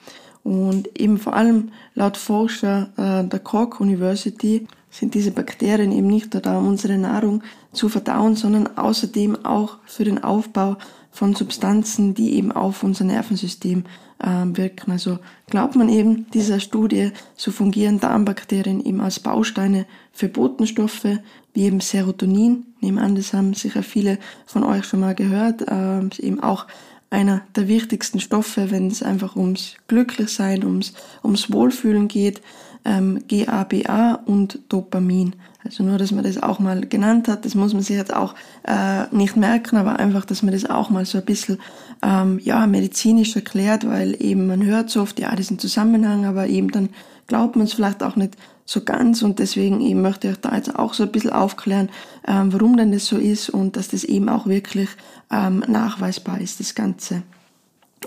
Und 0.48 0.98
eben 0.98 1.18
vor 1.18 1.34
allem 1.34 1.72
laut 1.94 2.16
Forscher 2.16 2.88
äh, 2.96 3.28
der 3.28 3.38
Cork 3.38 3.80
University 3.80 4.66
sind 4.88 5.12
diese 5.12 5.30
Bakterien 5.30 5.92
eben 5.92 6.06
nicht 6.06 6.32
nur 6.32 6.40
da, 6.40 6.56
um 6.56 6.68
unsere 6.68 6.96
Nahrung 6.96 7.42
zu 7.74 7.90
verdauen, 7.90 8.34
sondern 8.34 8.78
außerdem 8.78 9.44
auch 9.44 9.76
für 9.84 10.04
den 10.04 10.24
Aufbau 10.24 10.78
von 11.10 11.34
Substanzen, 11.34 12.14
die 12.14 12.36
eben 12.36 12.50
auf 12.50 12.82
unser 12.82 13.04
Nervensystem 13.04 13.84
äh, 14.20 14.26
wirken. 14.56 14.90
Also 14.90 15.18
glaubt 15.50 15.76
man 15.76 15.90
eben 15.90 16.30
dieser 16.30 16.60
Studie, 16.60 17.10
so 17.36 17.50
fungieren 17.50 18.00
Darmbakterien 18.00 18.82
eben 18.82 19.02
als 19.02 19.20
Bausteine 19.20 19.84
für 20.12 20.30
Botenstoffe, 20.30 21.18
wie 21.52 21.64
eben 21.64 21.80
Serotonin. 21.80 22.64
Nehmen 22.80 23.00
an, 23.00 23.16
das 23.16 23.34
haben 23.34 23.52
sicher 23.52 23.82
viele 23.82 24.18
von 24.46 24.64
euch 24.64 24.86
schon 24.86 25.00
mal 25.00 25.14
gehört, 25.14 25.60
äh, 25.68 26.24
eben 26.24 26.40
auch 26.42 26.66
einer 27.10 27.42
der 27.56 27.68
wichtigsten 27.68 28.20
Stoffe, 28.20 28.70
wenn 28.70 28.88
es 28.88 29.02
einfach 29.02 29.36
ums 29.36 29.76
Glücklichsein, 29.86 30.64
ums, 30.64 30.92
ums 31.24 31.50
Wohlfühlen 31.50 32.08
geht, 32.08 32.42
ähm, 32.84 33.22
GABA 33.28 34.20
und 34.26 34.60
Dopamin. 34.68 35.34
Also 35.64 35.82
nur, 35.82 35.98
dass 35.98 36.12
man 36.12 36.24
das 36.24 36.42
auch 36.42 36.58
mal 36.60 36.82
genannt 36.86 37.28
hat, 37.28 37.44
das 37.44 37.54
muss 37.54 37.72
man 37.72 37.82
sich 37.82 37.96
jetzt 37.96 38.14
auch 38.14 38.34
äh, 38.66 39.04
nicht 39.10 39.36
merken, 39.36 39.76
aber 39.76 39.98
einfach, 39.98 40.24
dass 40.24 40.42
man 40.42 40.52
das 40.52 40.68
auch 40.68 40.88
mal 40.90 41.04
so 41.04 41.18
ein 41.18 41.24
bisschen 41.24 41.58
ähm, 42.02 42.38
ja, 42.42 42.66
medizinisch 42.66 43.34
erklärt, 43.36 43.86
weil 43.86 44.16
eben 44.22 44.46
man 44.46 44.64
hört 44.64 44.90
so 44.90 45.02
oft, 45.02 45.18
ja, 45.18 45.34
diesen 45.34 45.58
Zusammenhang, 45.58 46.26
aber 46.26 46.46
eben 46.46 46.70
dann 46.70 46.90
glaubt 47.26 47.56
man 47.56 47.66
es 47.66 47.72
vielleicht 47.72 48.02
auch 48.02 48.16
nicht 48.16 48.36
so 48.68 48.82
ganz 48.84 49.22
und 49.22 49.38
deswegen 49.38 49.80
eben 49.80 50.02
möchte 50.02 50.28
ich 50.28 50.36
da 50.36 50.54
jetzt 50.54 50.76
auch 50.76 50.92
so 50.92 51.04
ein 51.04 51.10
bisschen 51.10 51.32
aufklären, 51.32 51.88
ähm, 52.26 52.52
warum 52.52 52.76
denn 52.76 52.92
das 52.92 53.06
so 53.06 53.16
ist 53.16 53.48
und 53.48 53.76
dass 53.76 53.88
das 53.88 54.04
eben 54.04 54.28
auch 54.28 54.46
wirklich 54.46 54.90
ähm, 55.30 55.64
nachweisbar 55.66 56.38
ist, 56.38 56.60
das 56.60 56.74
Ganze. 56.74 57.22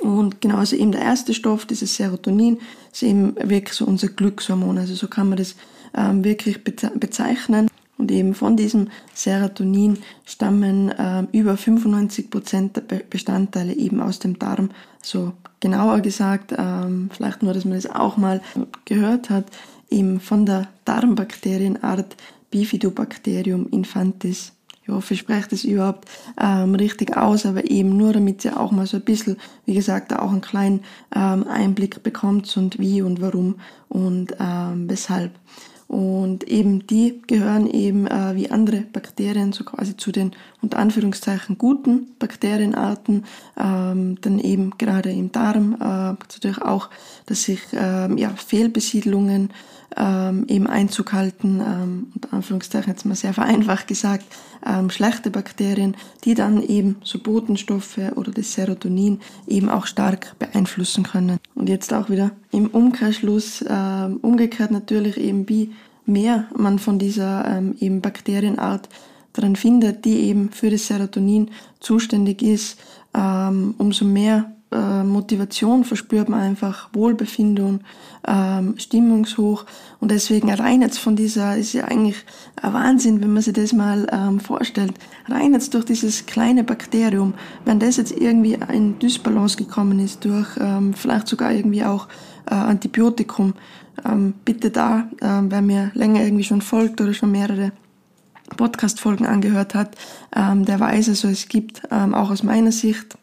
Und 0.01 0.39
genauso 0.39 0.75
eben 0.75 0.91
der 0.91 1.01
erste 1.01 1.33
Stoff, 1.33 1.65
dieses 1.65 1.95
Serotonin, 1.95 2.59
ist 2.93 3.01
eben 3.01 3.35
wirklich 3.37 3.73
so 3.73 3.85
unser 3.85 4.09
Glückshormon. 4.09 4.77
Also 4.77 4.93
so 4.93 5.07
kann 5.07 5.29
man 5.29 5.39
das 5.39 5.55
ähm, 5.95 6.23
wirklich 6.23 6.63
bezeichnen. 6.63 7.67
Und 7.97 8.11
eben 8.11 8.35
von 8.35 8.55
diesem 8.55 8.89
Serotonin 9.15 9.97
stammen 10.25 10.93
ähm, 10.97 11.27
über 11.31 11.57
95 11.57 12.29
Prozent 12.29 12.77
der 12.77 12.97
Bestandteile 13.09 13.73
eben 13.73 13.99
aus 13.99 14.19
dem 14.19 14.37
Darm. 14.37 14.69
So 15.01 15.33
genauer 15.59 16.01
gesagt, 16.01 16.53
ähm, 16.55 17.09
vielleicht 17.11 17.41
nur, 17.41 17.53
dass 17.53 17.65
man 17.65 17.73
das 17.73 17.89
auch 17.89 18.17
mal 18.17 18.41
gehört 18.85 19.31
hat, 19.31 19.45
eben 19.91 20.19
von 20.19 20.45
der 20.45 20.67
Darmbakterienart 20.85 22.15
Bifidobacterium 22.49 23.67
infantis. 23.71 24.53
Ich 24.83 24.89
hoffe, 24.89 25.13
ich 25.13 25.19
spreche 25.19 25.49
das 25.49 25.63
überhaupt 25.63 26.09
ähm, 26.39 26.73
richtig 26.75 27.15
aus, 27.15 27.45
aber 27.45 27.69
eben 27.69 27.95
nur, 27.97 28.13
damit 28.13 28.43
ihr 28.43 28.59
auch 28.59 28.71
mal 28.71 28.87
so 28.87 28.97
ein 28.97 29.03
bisschen, 29.03 29.37
wie 29.65 29.75
gesagt, 29.75 30.11
auch 30.11 30.31
einen 30.31 30.41
kleinen 30.41 30.81
ähm, 31.15 31.45
Einblick 31.47 32.01
bekommt 32.01 32.57
und 32.57 32.79
wie 32.79 33.01
und 33.01 33.21
warum 33.21 33.55
und 33.89 34.35
ähm, 34.39 34.89
weshalb. 34.89 35.31
Und 35.91 36.45
eben 36.45 36.87
die 36.87 37.21
gehören 37.27 37.67
eben 37.69 38.07
äh, 38.07 38.33
wie 38.35 38.49
andere 38.49 38.79
Bakterien 38.79 39.51
so 39.51 39.65
quasi 39.65 39.97
zu 39.97 40.13
den 40.13 40.31
unter 40.61 40.79
Anführungszeichen 40.79 41.57
guten 41.57 42.15
Bakterienarten. 42.17 43.25
Ähm, 43.59 44.15
dann 44.21 44.39
eben 44.39 44.71
gerade 44.77 45.11
im 45.11 45.33
Darm 45.33 45.73
äh, 45.73 46.13
natürlich 46.13 46.61
auch, 46.61 46.89
dass 47.25 47.43
sich 47.43 47.59
ähm, 47.73 48.17
ja, 48.17 48.29
Fehlbesiedlungen 48.29 49.49
ähm, 49.97 50.45
eben 50.47 50.67
Einzug 50.67 51.13
halten, 51.13 51.59
ähm, 51.59 52.07
unter 52.15 52.33
Anführungszeichen 52.33 52.91
jetzt 52.91 53.05
mal 53.05 53.15
sehr 53.15 53.33
vereinfacht 53.33 53.87
gesagt, 53.87 54.25
ähm, 54.65 54.89
schlechte 54.89 55.31
Bakterien, 55.31 55.95
die 56.23 56.33
dann 56.33 56.61
eben 56.61 56.97
so 57.03 57.19
Botenstoffe 57.19 57.99
oder 58.15 58.31
das 58.31 58.53
Serotonin 58.53 59.19
eben 59.47 59.69
auch 59.69 59.85
stark 59.85 60.37
beeinflussen 60.39 61.03
können. 61.03 61.39
Und 61.55 61.69
jetzt 61.69 61.93
auch 61.93 62.09
wieder 62.09 62.31
im 62.51 62.67
Umkehrschluss, 62.67 63.63
ähm, 63.67 64.17
umgekehrt 64.21 64.71
natürlich 64.71 65.17
eben 65.17 65.47
wie 65.49 65.71
mehr 66.05 66.45
man 66.55 66.79
von 66.79 66.99
dieser 66.99 67.45
ähm, 67.45 67.75
eben 67.79 68.01
Bakterienart 68.01 68.89
dran 69.33 69.55
findet, 69.55 70.05
die 70.05 70.21
eben 70.21 70.49
für 70.51 70.69
das 70.69 70.87
Serotonin 70.87 71.51
zuständig 71.79 72.41
ist, 72.41 72.79
ähm, 73.13 73.75
umso 73.77 74.05
mehr 74.05 74.51
äh, 74.71 75.03
Motivation 75.03 75.83
verspürt 75.83 76.29
man 76.29 76.39
einfach, 76.41 76.89
Wohlbefinden, 76.93 77.83
ähm, 78.27 78.75
Stimmungshoch. 78.77 79.65
Und 79.99 80.11
deswegen 80.11 80.51
rein 80.51 80.81
jetzt 80.81 80.99
von 80.99 81.15
dieser, 81.15 81.57
ist 81.57 81.73
ja 81.73 81.85
eigentlich 81.85 82.23
ein 82.61 82.73
Wahnsinn, 82.73 83.21
wenn 83.21 83.33
man 83.33 83.43
sich 83.43 83.53
das 83.53 83.73
mal 83.73 84.07
ähm, 84.11 84.39
vorstellt, 84.39 84.93
rein 85.27 85.53
jetzt 85.53 85.73
durch 85.73 85.85
dieses 85.85 86.25
kleine 86.25 86.63
Bakterium, 86.63 87.33
wenn 87.65 87.79
das 87.79 87.97
jetzt 87.97 88.11
irgendwie 88.11 88.57
in 88.71 88.97
Dysbalance 88.99 89.57
gekommen 89.57 89.99
ist, 89.99 90.23
durch 90.25 90.47
ähm, 90.59 90.93
vielleicht 90.93 91.27
sogar 91.27 91.51
irgendwie 91.51 91.83
auch 91.83 92.07
äh, 92.49 92.55
Antibiotikum, 92.55 93.53
ähm, 94.05 94.33
bitte 94.45 94.71
da, 94.71 95.09
äh, 95.19 95.41
wer 95.49 95.61
mir 95.61 95.91
länger 95.93 96.23
irgendwie 96.23 96.43
schon 96.43 96.61
folgt 96.61 97.01
oder 97.01 97.13
schon 97.13 97.31
mehrere 97.31 97.71
Podcast-Folgen 98.57 99.25
angehört 99.25 99.75
hat, 99.75 99.95
ähm, 100.35 100.65
der 100.65 100.79
weiß 100.79 101.09
also, 101.09 101.27
es 101.27 101.47
gibt 101.47 101.81
ähm, 101.91 102.13
auch 102.13 102.31
aus 102.31 102.43
meiner 102.43 102.71
Sicht 102.71 103.17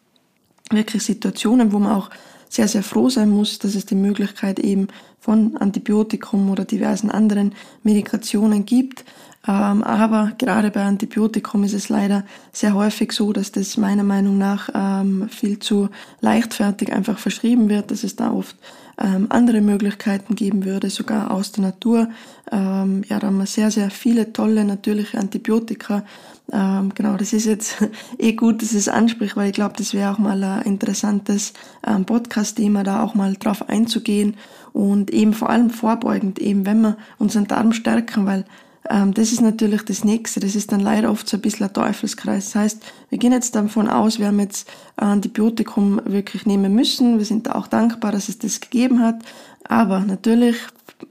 wirklich 0.70 1.02
Situationen, 1.02 1.72
wo 1.72 1.78
man 1.78 1.92
auch 1.92 2.10
sehr, 2.48 2.68
sehr 2.68 2.82
froh 2.82 3.08
sein 3.08 3.30
muss, 3.30 3.58
dass 3.58 3.74
es 3.74 3.86
die 3.86 3.94
Möglichkeit 3.94 4.58
eben 4.58 4.88
von 5.20 5.56
Antibiotikum 5.56 6.50
oder 6.50 6.64
diversen 6.64 7.10
anderen 7.10 7.54
Medikationen 7.82 8.64
gibt. 8.64 9.04
Ähm, 9.46 9.82
aber 9.82 10.32
gerade 10.38 10.70
bei 10.70 10.82
Antibiotikum 10.82 11.64
ist 11.64 11.74
es 11.74 11.88
leider 11.88 12.24
sehr 12.52 12.74
häufig 12.74 13.12
so, 13.12 13.32
dass 13.32 13.52
das 13.52 13.76
meiner 13.76 14.04
Meinung 14.04 14.38
nach 14.38 14.68
ähm, 14.74 15.28
viel 15.28 15.58
zu 15.58 15.88
leichtfertig 16.20 16.92
einfach 16.92 17.18
verschrieben 17.18 17.68
wird, 17.68 17.90
dass 17.90 18.04
es 18.04 18.16
da 18.16 18.32
oft 18.32 18.56
ähm, 18.98 19.26
andere 19.28 19.60
Möglichkeiten 19.60 20.34
geben 20.34 20.64
würde, 20.64 20.90
sogar 20.90 21.30
aus 21.30 21.52
der 21.52 21.64
Natur. 21.64 22.08
Ja, 22.50 23.18
da 23.18 23.26
haben 23.26 23.36
wir 23.36 23.44
sehr, 23.44 23.70
sehr 23.70 23.90
viele 23.90 24.32
tolle 24.32 24.64
natürliche 24.64 25.18
Antibiotika. 25.18 26.04
Ähm, 26.50 26.92
genau, 26.94 27.16
das 27.16 27.32
ist 27.32 27.44
jetzt 27.44 27.76
eh 28.18 28.32
gut, 28.32 28.62
dass 28.62 28.72
es 28.72 28.88
anspricht, 28.88 29.36
weil 29.36 29.48
ich 29.48 29.54
glaube, 29.54 29.74
das 29.76 29.92
wäre 29.92 30.12
auch 30.12 30.18
mal 30.18 30.42
ein 30.42 30.62
interessantes 30.62 31.52
ähm, 31.86 32.04
Podcast-Thema, 32.06 32.84
da 32.84 33.02
auch 33.02 33.14
mal 33.14 33.34
drauf 33.34 33.68
einzugehen 33.68 34.36
und 34.72 35.10
eben 35.10 35.34
vor 35.34 35.50
allem 35.50 35.70
vorbeugend, 35.70 36.38
eben 36.38 36.64
wenn 36.64 36.80
wir 36.80 36.96
unseren 37.18 37.46
Darm 37.46 37.72
stärken, 37.72 38.24
weil 38.24 38.44
ähm, 38.88 39.12
das 39.12 39.32
ist 39.32 39.40
natürlich 39.40 39.82
das 39.82 40.04
Nächste. 40.04 40.40
Das 40.40 40.54
ist 40.54 40.72
dann 40.72 40.80
leider 40.80 41.10
oft 41.10 41.28
so 41.28 41.36
ein 41.36 41.40
bisschen 41.40 41.66
ein 41.66 41.72
Teufelskreis. 41.72 42.46
Das 42.46 42.54
heißt, 42.54 42.82
wir 43.10 43.18
gehen 43.18 43.32
jetzt 43.32 43.54
davon 43.54 43.88
aus, 43.88 44.18
wir 44.18 44.28
haben 44.28 44.40
jetzt 44.40 44.68
Antibiotikum 44.96 46.00
wirklich 46.04 46.46
nehmen 46.46 46.74
müssen. 46.74 47.18
Wir 47.18 47.26
sind 47.26 47.54
auch 47.54 47.66
dankbar, 47.66 48.12
dass 48.12 48.28
es 48.28 48.38
das 48.38 48.60
gegeben 48.60 49.00
hat. 49.00 49.16
Aber 49.64 50.00
natürlich, 50.00 50.56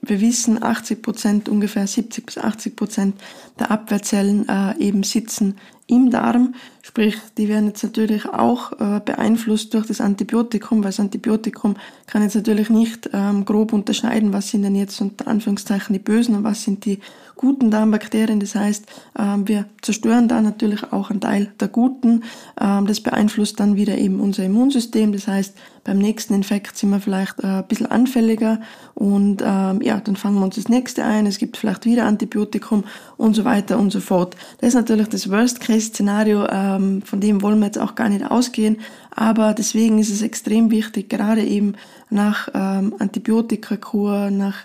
wir 0.02 0.22
wissen, 0.22 0.62
80 0.62 1.02
Prozent, 1.02 1.50
ungefähr 1.50 1.88
70 1.88 2.26
bis 2.26 2.38
80 2.38 2.76
Prozent 2.76 3.22
der 3.60 3.72
Abwehrzellen 3.72 4.48
äh, 4.50 4.78
eben 4.80 5.04
sitzen 5.04 5.58
im 5.88 6.10
Darm. 6.12 6.54
Sprich, 6.82 7.18
die 7.38 7.48
werden 7.50 7.68
jetzt 7.68 7.84
natürlich 7.84 8.26
auch 8.26 8.74
äh, 8.74 9.02
beeinflusst 9.04 9.74
durch 9.74 9.88
das 9.88 10.02
Antibiotikum, 10.02 10.80
weil 10.80 10.90
das 10.90 11.00
Antibiotikum 11.00 11.76
kann 12.06 12.24
jetzt 12.24 12.36
natürlich 12.36 12.70
nicht 12.70 13.10
ähm, 13.14 13.46
grob 13.46 13.74
unterscheiden, 13.74 14.34
was 14.34 14.50
sind 14.50 14.64
denn 14.64 14.76
jetzt 14.76 15.00
unter 15.02 15.28
Anführungszeichen 15.28 15.94
die 15.94 16.00
Bösen 16.00 16.36
und 16.36 16.44
was 16.44 16.64
sind 16.64 16.86
die 16.86 17.00
guten 17.38 17.72
Darmbakterien. 17.72 18.40
Das 18.40 18.56
heißt, 18.56 18.86
ähm, 19.18 19.48
wir 19.48 19.66
zerstören 19.82 20.28
da 20.28 20.42
natürlich 20.42 20.92
auch 20.92 21.10
einen 21.10 21.22
Teil 21.22 21.52
der 21.60 21.70
guten. 21.70 22.24
Ähm, 22.60 22.88
das 22.88 23.00
beeinflusst 23.00 23.60
dann 23.60 23.76
wieder 23.76 23.98
eben 23.98 24.20
unser 24.20 24.44
Immunsystem. 24.44 25.14
Das 25.14 25.28
heißt, 25.28 25.56
beim 25.84 26.00
nächsten 26.00 26.34
Infekt 26.34 26.78
sind 26.78 26.90
wir 26.90 27.00
vielleicht 27.00 27.40
äh, 27.40 27.48
ein 27.48 27.68
bisschen 27.68 27.86
anfälliger 27.86 28.60
und 28.94 29.42
ähm, 29.46 29.82
ja, 29.82 30.02
dann 30.02 30.18
fangen 30.18 30.40
wir 30.40 30.44
uns 30.44 30.56
das 30.56 30.68
nächste 30.68 31.06
ein. 31.06 31.26
Es 31.26 31.38
gibt 31.38 31.56
vielleicht 31.56 31.86
wieder 31.86 32.06
Antibiotikum 32.06 32.84
und 33.16 33.36
so 33.36 33.46
weiter 33.46 33.80
und 33.80 33.92
so 33.92 34.02
fort. 34.02 34.36
Das 34.60 34.70
ist 34.70 34.76
natürlich 34.76 35.08
das 35.08 35.30
Worst-Case-Szenario, 35.78 36.48
ähm, 36.50 37.02
von 37.04 37.20
dem 37.20 37.42
wollen 37.42 37.60
wir 37.60 37.68
jetzt 37.68 37.80
auch 37.80 37.96
gar 37.96 38.10
nicht 38.10 38.26
ausgehen. 38.26 38.78
Aber 39.16 39.54
deswegen 39.54 40.00
ist 40.00 40.10
es 40.10 40.22
extrem 40.22 40.72
wichtig, 40.72 41.10
gerade 41.10 41.44
eben 41.44 41.74
nach 42.10 42.50
ähm, 42.54 42.96
Antibiotikakur, 43.00 44.32
nach 44.32 44.58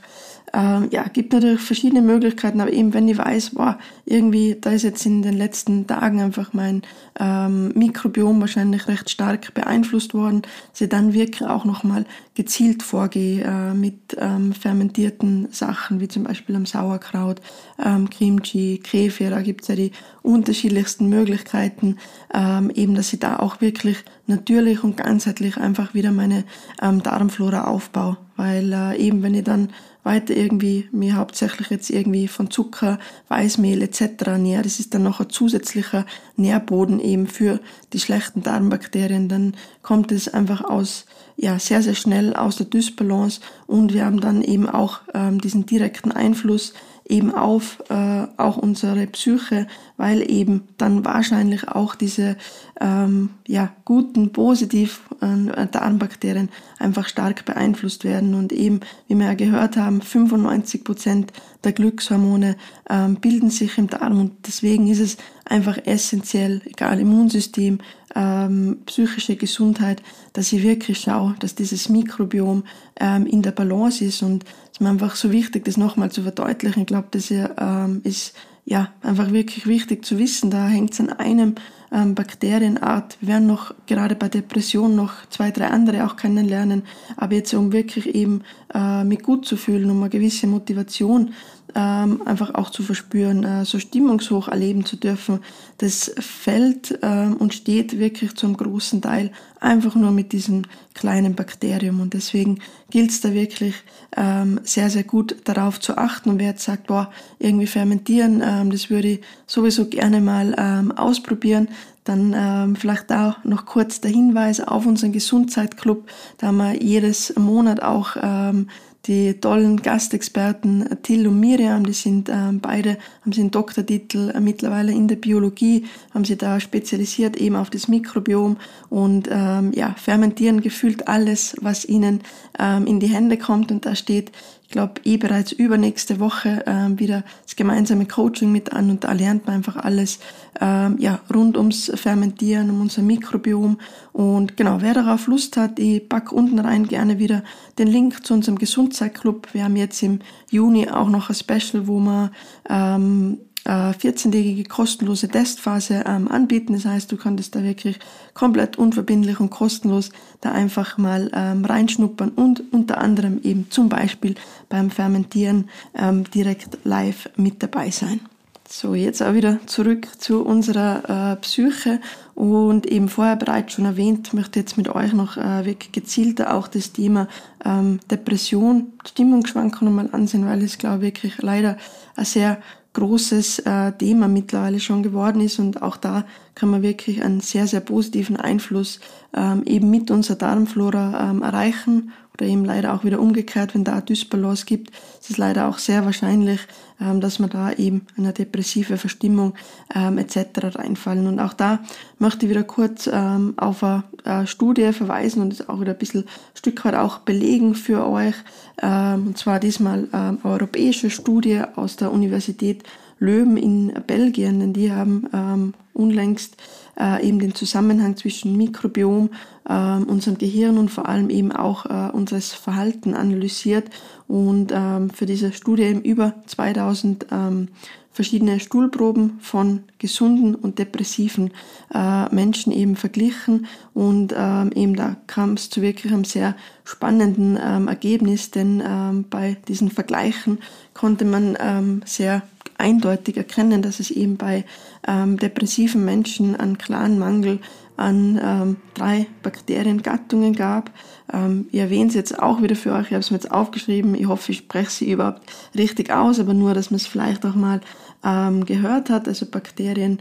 ähm, 0.55 0.89
ja, 0.91 1.05
gibt 1.05 1.33
natürlich 1.33 1.61
verschiedene 1.61 2.03
Möglichkeiten, 2.03 2.61
aber 2.61 2.73
eben 2.73 2.93
wenn 2.93 3.09
ich 3.09 3.17
weiß, 3.17 3.51
boah, 3.51 3.79
irgendwie, 4.05 4.57
da 4.61 4.71
ist 4.71 4.83
jetzt 4.83 5.07
in 5.07 5.23
den 5.23 5.35
letzten 5.35 5.87
Tagen 5.87 6.21
einfach 6.21 6.53
mein 6.53 6.83
ähm, 7.19 7.73
Mikrobiom 7.75 8.41
wahrscheinlich 8.41 8.87
recht 8.87 9.09
stark 9.09 9.55
beeinflusst 9.55 10.13
worden, 10.13 10.43
dass 10.73 10.83
ich 10.83 10.89
dann 10.91 11.15
wirklich 11.15 11.49
auch 11.49 11.65
nochmal 11.65 12.05
gezielt 12.35 12.83
vorgehe 12.83 13.45
äh, 13.45 13.75
mit 13.75 14.17
ähm, 14.19 14.53
fermentierten 14.53 15.49
Sachen, 15.51 16.01
wie 16.01 16.09
zum 16.09 16.25
Beispiel 16.25 16.57
am 16.57 16.67
Sauerkraut, 16.67 17.41
ähm, 17.83 18.11
Kimchi, 18.11 18.79
Kefir, 18.83 19.31
da 19.31 19.41
gibt's 19.41 19.69
ja 19.69 19.75
die 19.75 19.93
unterschiedlichsten 20.23 21.09
Möglichkeiten, 21.09 21.97
ähm, 22.33 22.71
eben, 22.75 22.95
dass 22.95 23.13
ich 23.13 23.21
da 23.21 23.39
auch 23.39 23.61
wirklich 23.63 24.05
natürlich 24.27 24.85
und 24.85 24.97
ganzheitlich 24.99 25.57
einfach 25.57 25.95
wieder 25.95 26.13
meine 26.13 26.45
ähm, 26.83 27.03
Darmflora 27.03 27.65
aufbaue, 27.65 28.19
weil 28.37 28.73
äh, 28.73 28.97
eben, 28.99 29.23
wenn 29.23 29.35
ich 29.35 29.45
dann 29.45 29.71
weiter 30.03 30.35
irgendwie 30.35 30.89
mir 30.93 31.17
hauptsächlich 31.17 31.71
jetzt 31.71 31.91
irgendwie 31.91 32.29
von 32.29 32.51
Zucker, 32.51 32.99
Weißmehl 33.29 33.83
etc. 33.83 34.01
ernähre, 34.27 34.63
das 34.63 34.81
ist 34.81 34.95
dann 34.95 35.03
noch 35.03 35.21
ein 35.21 35.31
zusätzlicher 35.31 36.07
Nährboden 36.37 37.01
eben 37.01 37.27
für 37.27 37.61
die 37.93 38.01
schlechten 38.01 38.43
Darmbakterien, 38.43 39.29
dann 39.29 39.55
kommt 39.83 40.13
es 40.13 40.29
einfach 40.29 40.65
aus 40.65 41.07
ja 41.37 41.59
sehr 41.59 41.83
sehr 41.83 41.95
schnell 41.95 42.35
aus 42.35 42.57
der 42.57 42.67
Dysbalance 42.67 43.41
und 43.67 43.95
wir 43.95 44.05
haben 44.05 44.21
dann 44.21 44.43
eben 44.43 44.69
auch 44.69 45.01
ähm, 45.15 45.41
diesen 45.41 45.67
direkten 45.67 46.13
Einfluss 46.13 46.75
eben 47.09 47.35
auf 47.35 47.83
äh, 47.89 48.27
auch 48.37 48.57
unsere 48.57 49.07
Psyche, 49.07 49.67
weil 49.97 50.29
eben 50.31 50.63
dann 50.79 51.05
wahrscheinlich 51.05 51.69
auch 51.69 51.95
diese 51.95 52.37
ähm, 52.81 53.31
ja, 53.47 53.71
guten, 53.85 54.33
positiv 54.33 55.03
äh, 55.21 55.67
Darmbakterien 55.67 56.49
einfach 56.79 57.09
stark 57.09 57.45
beeinflusst 57.45 58.05
werden 58.05 58.35
und 58.35 58.53
eben, 58.53 58.81
wie 59.09 59.15
wir 59.15 59.27
ja 59.27 59.35
gehört 59.35 59.77
haben, 59.77 60.01
95 60.01 60.85
Prozent 60.85 61.33
der 61.65 61.73
Glückshormone 61.73 62.57
ähm, 62.89 63.17
bilden 63.17 63.51
sich 63.51 63.79
im 63.79 63.89
Darm 63.89 64.21
und 64.21 64.33
deswegen 64.47 64.89
ist 64.89 65.01
es 65.01 65.17
einfach 65.45 65.79
essentiell, 65.85 66.63
egal 66.65 66.99
Immunsystem, 67.01 67.79
ähm, 68.15 68.79
psychische 68.87 69.37
Gesundheit, 69.37 70.03
dass 70.33 70.53
ich 70.53 70.63
wirklich 70.63 71.01
schaue, 71.01 71.35
dass 71.39 71.55
dieses 71.55 71.89
Mikrobiom 71.89 72.65
ähm, 73.01 73.27
in 73.27 73.43
der 73.43 73.53
Balance 73.53 74.05
ist 74.05 74.23
und 74.23 74.45
es 74.45 74.73
ist 74.73 74.81
mir 74.81 74.91
einfach 74.91 75.17
so 75.17 75.31
wichtig, 75.31 75.65
das 75.65 75.77
nochmal 75.77 76.11
zu 76.11 76.23
verdeutlichen. 76.23 76.83
Ich 76.83 76.87
glaube, 76.87 77.09
das 77.11 77.31
ähm, 77.31 78.01
ist 78.05 78.35
ja 78.65 78.93
einfach 79.03 79.33
wirklich 79.33 79.67
wichtig 79.67 80.05
zu 80.05 80.19
wissen. 80.19 80.51
Da 80.51 80.69
hängt 80.69 80.93
es 80.93 81.01
an 81.01 81.11
einem 81.11 81.57
ähm, 81.93 82.15
Bakterienart. 82.15 83.19
Wir 83.21 83.29
werden 83.29 83.47
noch 83.47 83.75
gerade 83.87 84.15
bei 84.15 84.29
Depression 84.29 84.95
noch 84.95 85.27
zwei, 85.31 85.51
drei 85.51 85.69
andere 85.69 86.07
auch 86.07 86.17
kennenlernen. 86.17 86.85
Aber 87.17 87.35
jetzt 87.35 87.53
um 87.55 87.73
wirklich 87.73 88.15
eben 88.15 88.43
äh, 88.73 89.05
mich 89.05 89.23
gut 89.23 89.47
zu 89.47 89.57
fühlen, 89.57 89.91
um 89.91 90.01
eine 90.01 90.11
gewisse 90.11 90.47
Motivation 90.47 91.35
ähm, 91.75 92.23
einfach 92.27 92.55
auch 92.55 92.71
zu 92.71 92.83
verspüren, 92.83 93.45
äh, 93.45 93.65
so 93.65 93.79
stimmungshoch 93.79 94.49
erleben 94.49 94.85
zu 94.85 94.97
dürfen, 94.97 95.41
das 95.79 96.13
fällt 96.19 96.99
ähm, 97.03 97.37
und 97.37 97.55
steht 97.55 97.99
wirklich 97.99 98.35
zum 98.35 98.57
großen 98.57 99.03
Teil 99.03 99.31
einfach 99.61 99.95
nur 99.95 100.11
mit 100.11 100.33
diesem 100.33 100.63
kleinen 100.95 101.35
Bakterium. 101.35 102.01
Und 102.01 102.15
deswegen 102.15 102.59
gilt 102.91 103.11
es 103.11 103.21
da 103.21 103.33
wirklich 103.33 103.75
ähm, 104.17 104.61
sehr, 104.65 104.91
sehr 104.91 105.05
gut 105.05 105.37
darauf 105.45 105.81
zu 105.81 105.97
achten. 105.97 106.31
Und 106.31 106.39
wer 106.39 106.49
jetzt 106.49 106.65
sagt, 106.65 106.89
boah, 106.89 107.11
irgendwie 107.39 107.67
fermentieren, 107.67 108.43
ähm, 108.45 108.71
das 108.71 108.91
würde 108.91 109.09
ich 109.09 109.21
sowieso 109.47 109.87
gerne 109.87 110.21
mal 110.21 110.55
ähm, 110.59 110.93
ausprobieren, 110.93 111.69
dann 112.05 112.35
ähm, 112.37 112.77
vielleicht 112.77 113.11
da 113.11 113.37
noch 113.45 113.65
kurz 113.65 114.01
der 114.01 114.11
Hinweis 114.11 114.61
auf 114.61 114.87
unseren 114.87 115.13
Gesundheitsclub. 115.13 116.09
Da 116.39 116.49
haben 116.49 116.57
wir 116.57 116.83
jedes 116.83 117.37
Monat 117.37 117.83
auch 117.83 118.17
ähm, 118.21 118.69
die 119.07 119.41
tollen 119.41 119.83
Gastexperten 119.83 120.99
Till 121.03 121.27
und 121.27 121.41
Miriam, 121.41 121.85
die 121.85 121.93
sind 121.93 122.29
ähm, 122.29 122.61
beide, 122.61 122.99
haben 123.23 123.33
sie 123.33 123.41
einen 123.41 123.51
Doktortitel 123.51 124.31
äh, 124.31 124.41
mittlerweile 124.41 124.93
in 124.93 125.09
der 125.09 125.17
Biologie, 125.17 125.87
haben 126.15 126.25
sie 126.25 126.37
da 126.37 126.61
spezialisiert 126.61 127.37
eben 127.37 127.57
auf 127.57 127.69
das 127.71 127.89
Mikrobiom 127.89 128.59
und 128.91 129.29
ähm, 129.31 129.73
ja, 129.75 129.95
fermentieren 129.99 130.61
gefühlt 130.61 131.09
alles, 131.09 131.57
was 131.61 131.85
ihnen 131.85 132.21
ähm, 132.59 132.87
in 132.87 133.01
die 133.01 133.09
Hände 133.09 133.39
kommt. 133.39 133.73
Und 133.73 133.87
da 133.87 133.97
steht 133.97 134.31
glaube, 134.73 134.95
eh 135.05 135.17
bereits 135.17 135.53
übernächste 135.53 136.19
Woche 136.19 136.65
ähm, 136.67 136.99
wieder 136.99 137.23
das 137.45 137.55
gemeinsame 137.55 138.07
Coaching 138.07 138.51
mit 138.51 138.73
an 138.73 138.91
und 138.91 139.05
da 139.05 139.13
lernt 139.13 139.47
man 139.47 139.57
einfach 139.57 139.77
alles 139.77 140.19
ähm, 140.61 140.97
ja, 140.99 141.21
rund 141.33 141.57
ums 141.57 141.93
Fermentieren, 141.95 142.71
um 142.71 142.81
unser 142.81 143.03
Mikrobiom. 143.03 143.79
Und 144.13 144.57
genau, 144.57 144.79
wer 144.81 144.95
darauf 144.95 145.29
Lust 145.29 145.57
hat, 145.57 145.79
ich 145.79 146.09
pack 146.09 146.33
unten 146.33 146.59
rein 146.59 146.89
gerne 146.89 147.19
wieder 147.19 147.45
den 147.79 147.87
Link 147.87 148.27
zu 148.27 148.35
unserem 148.35 148.59
Gesundheitsclub. 148.59 149.55
Wir 149.55 149.65
haben 149.65 149.77
jetzt 149.77 150.03
im 150.03 150.19
Juni 150.51 150.89
auch 150.89 151.09
noch 151.09 151.29
ein 151.29 151.37
Special, 151.37 151.87
wo 151.87 152.01
man 152.01 152.31
ähm, 152.69 153.39
14-tägige 153.65 154.69
kostenlose 154.69 155.29
Testphase 155.29 156.03
ähm, 156.07 156.29
anbieten. 156.29 156.73
Das 156.73 156.85
heißt, 156.85 157.13
du 157.13 157.17
kannst 157.17 157.55
da 157.55 157.63
wirklich 157.63 157.99
komplett 158.35 158.77
unverbindlich 158.77 159.39
und 159.39 159.51
kostenlos 159.51 160.11
da 160.43 160.53
einfach 160.53 160.99
mal 160.99 161.31
ähm, 161.33 161.65
reinschnuppern 161.65 162.31
und 162.31 162.63
unter 162.73 162.99
anderem 162.99 163.41
eben 163.43 163.71
zum 163.71 163.89
Beispiel 163.89 164.35
beim 164.69 164.91
Fermentieren 164.91 165.71
ähm, 165.95 166.25
direkt 166.31 166.79
live 166.85 167.31
mit 167.37 167.63
dabei 167.63 167.91
sein. 167.91 168.21
So, 168.69 168.95
jetzt 168.95 169.23
auch 169.23 169.35
wieder 169.35 169.59
zurück 169.67 170.09
zu 170.19 170.45
unserer 170.45 171.33
äh, 171.33 171.37
Psyche 171.37 172.01
und 172.35 172.87
eben 172.87 173.09
vorher 173.09 173.37
bereits 173.37 173.75
schon 173.75 173.85
erwähnt, 173.85 174.33
möchte 174.33 174.61
jetzt 174.61 174.79
mit 174.79 174.89
euch 174.89 175.13
noch 175.13 175.37
äh, 175.37 175.67
wirklich 175.67 175.93
gezielter 175.93 176.55
auch 176.55 176.69
das 176.69 176.93
Thema 176.93 177.29
ähm, 177.65 178.01
Depression, 178.11 178.95
Stimmungsschwankungen 179.07 179.95
mal 179.95 180.09
ansehen, 180.13 180.47
weil 180.47 180.63
es 180.63 180.79
glaube 180.79 180.97
ich 180.97 181.03
wirklich 181.03 181.43
leider 181.43 181.77
ein 182.17 182.25
sehr 182.25 182.59
großes 182.95 183.61
äh, 183.61 183.93
Thema 183.93 184.29
mittlerweile 184.29 184.81
schon 184.81 185.03
geworden 185.03 185.41
ist. 185.41 185.59
Und 185.59 185.83
auch 185.83 185.97
da 185.97 186.25
kann 186.55 186.71
man 186.71 186.83
wirklich 186.83 187.23
einen 187.23 187.41
sehr, 187.41 187.67
sehr 187.67 187.81
positiven 187.81 188.37
Einfluss 188.37 189.01
ähm, 189.35 189.63
eben 189.65 189.91
mit 189.91 190.11
unserer 190.11 190.37
Darmflora 190.37 191.31
ähm, 191.31 191.43
erreichen 191.43 192.13
oder 192.43 192.51
eben 192.51 192.65
leider 192.65 192.93
auch 192.93 193.05
wieder 193.05 193.21
umgekehrt, 193.21 193.75
wenn 193.75 193.85
da 193.85 194.01
Dysbalance 194.01 194.67
gibt, 194.67 194.91
ist 195.21 195.31
es 195.31 195.39
leider 195.39 195.69
auch 195.69 195.79
sehr 195.79 196.05
wahrscheinlich, 196.05 196.61
ähm, 197.01 197.21
dass 197.21 197.39
man 197.39 197.51
da 197.51 197.73
eben 197.73 198.07
eine 198.19 198.33
depressive 198.33 198.97
Verstimmung 198.97 199.55
ähm, 199.95 200.19
etc. 200.19 200.77
reinfallen. 200.77 201.29
Und 201.29 201.39
auch 201.39 201.53
da 201.53 201.79
möchte 202.19 202.47
ich 202.47 202.51
wieder 202.51 202.65
kurz 202.65 203.09
ähm, 203.13 203.55
auf 203.59 203.85
eine, 203.85 204.03
eine 204.25 204.47
Studie 204.49 204.93
verweisen 204.93 205.41
und 205.41 205.51
das 205.51 205.69
auch 205.69 205.81
wieder 205.81 205.93
ein 205.93 205.99
bisschen 205.99 206.25
Stück 206.55 206.85
weit 206.85 206.97
auch 206.97 207.19
belegen 207.19 207.77
für 207.77 208.09
euch. 208.09 208.35
Ähm, 208.83 209.29
und 209.29 209.39
zwar 209.39 209.61
diesmal 209.61 210.09
ähm, 210.13 210.39
eine 210.43 210.53
europäische 210.53 211.11
Studie 211.11 211.63
aus 211.77 211.95
der 211.95 212.11
Universität 212.11 212.83
Löwen 213.21 213.57
in 213.57 213.93
Belgien, 214.05 214.59
denn 214.59 214.73
die 214.73 214.91
haben 214.91 215.29
ähm, 215.33 215.75
unlängst 215.95 216.57
äh, 216.99 217.27
eben 217.27 217.39
den 217.39 217.55
Zusammenhang 217.55 218.17
zwischen 218.17 218.57
Mikrobiom, 218.57 219.31
äh, 219.69 219.97
unserem 219.97 220.39
Gehirn 220.39 220.79
und 220.79 220.91
vor 220.91 221.09
allem 221.09 221.31
eben 221.31 221.53
auch 221.53 221.87
äh, 221.87 222.11
unseres 222.13 222.53
Verhalten 222.53 223.15
analysiert 223.15 223.89
und 224.29 224.73
ähm, 224.75 225.11
für 225.11 225.27
diese 225.27 225.53
Studie 225.53 225.83
eben 225.85 226.03
über 226.03 226.35
2000 226.47 227.27
ähm, 227.31 227.69
verschiedene 228.13 228.61
Stuhlproben 228.61 229.39
von 229.41 229.85
gesunden 229.99 230.55
und 230.55 230.79
depressiven 230.79 231.51
äh, 231.95 232.33
Menschen 232.35 232.73
eben 232.73 232.95
verglichen 232.95 233.67
und 233.95 234.35
ähm, 234.37 234.71
eben 234.75 234.95
da 234.95 235.17
kam 235.27 235.55
es 235.55 235.71
zu 235.71 235.81
wirklich 235.81 236.13
einem 236.13 236.25
sehr 236.25 236.55
spannenden 236.85 237.59
ähm, 237.63 237.89
Ergebnis, 237.89 238.51
denn 238.51 238.83
ähm, 238.87 239.25
bei 239.31 239.57
diesen 239.67 239.91
Vergleichen 239.91 240.59
konnte 240.93 241.25
man 241.25 241.57
ähm, 241.59 242.03
sehr 242.05 242.43
eindeutig 242.83 243.37
erkennen, 243.37 243.81
dass 243.81 244.01
es 244.01 244.11
eben 244.11 244.37
bei 244.37 244.65
ähm, 245.07 245.39
depressiven 245.39 246.05
Menschen 246.05 246.57
einen 246.57 246.77
klaren 246.77 247.19
Mangel 247.19 247.61
an 247.97 248.41
ähm, 248.43 248.77
drei 248.95 249.27
Bakteriengattungen 249.43 250.55
gab. 250.55 250.91
Ähm, 251.33 251.69
ich 251.71 251.79
erwähne 251.79 252.09
es 252.09 252.15
jetzt 252.15 252.39
auch 252.39 252.61
wieder 252.61 252.75
für 252.75 252.93
euch, 252.93 253.07
ich 253.07 253.13
habe 253.13 253.21
es 253.21 253.31
mir 253.31 253.37
jetzt 253.37 253.53
aufgeschrieben, 253.53 254.15
ich 254.15 254.27
hoffe, 254.27 254.53
ich 254.53 254.59
spreche 254.59 254.91
sie 254.91 255.13
überhaupt 255.13 255.43
richtig 255.77 256.11
aus, 256.11 256.41
aber 256.41 256.55
nur, 256.55 256.75
dass 256.75 256.91
man 256.91 256.97
es 256.97 257.07
vielleicht 257.07 257.47
auch 257.47 257.55
mal 257.55 257.81
ähm, 258.25 258.65
gehört 258.65 259.11
hat. 259.11 259.29
Also 259.29 259.47
Bakterien 259.47 260.21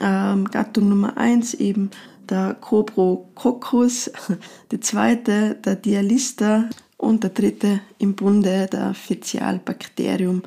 ähm, 0.00 0.48
Nummer 0.80 1.16
eins 1.16 1.54
eben 1.54 1.90
der 2.28 2.56
Cobrococcus, 2.60 4.10
der 4.70 4.80
zweite 4.80 5.54
der 5.54 5.76
Dialista 5.76 6.68
und 6.96 7.22
der 7.22 7.30
dritte 7.30 7.80
im 7.98 8.14
Bunde 8.14 8.68
der 8.70 8.94
Fäzialbakterium. 8.94 10.42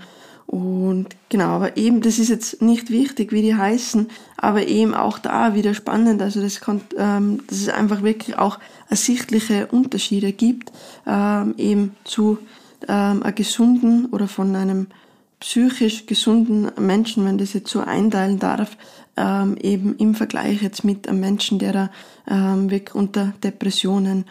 Und 0.46 1.08
genau, 1.30 1.48
aber 1.48 1.78
eben, 1.78 2.02
das 2.02 2.20
ist 2.20 2.30
jetzt 2.30 2.62
nicht 2.62 2.90
wichtig, 2.90 3.32
wie 3.32 3.42
die 3.42 3.56
heißen, 3.56 4.10
aber 4.38 4.68
eben 4.68 4.94
auch 4.94 5.18
da 5.18 5.56
wieder 5.56 5.74
spannend. 5.74 6.22
Also 6.22 6.42
das 6.42 6.62
kann, 6.62 6.82
ähm, 6.98 7.42
dass 7.48 7.60
es 7.60 7.70
einfach 7.70 8.04
wirklich 8.04 8.38
auch 8.38 8.60
ersichtliche 8.90 9.68
Unterschiede 9.68 10.32
gibt, 10.32 10.72
ähm, 11.08 11.56
eben 11.58 11.96
zu 12.04 12.38
ähm, 12.88 13.24
einem 13.24 13.36
gesunden 13.36 14.06
oder 14.08 14.28
von 14.28 14.56
einem 14.56 14.88
psychisch 15.40 16.06
gesunden 16.06 16.72
Menschen, 16.80 17.26
wenn 17.26 17.38
das 17.38 17.54
jetzt 17.54 17.70
so 17.70 17.82
einteilen 17.82 18.40
darf, 18.40 18.78
ähm, 19.18 19.58
eben 19.62 19.96
im 19.98 20.16
Vergleich 20.16 20.62
jetzt 20.62 20.84
mit 20.84 21.08
einem 21.08 21.20
Menschen, 21.20 21.60
der 21.60 21.74
da 21.74 21.90
ähm, 22.30 22.70
weg 22.70 22.92
unter 22.94 23.34
Depressionen 23.44 24.26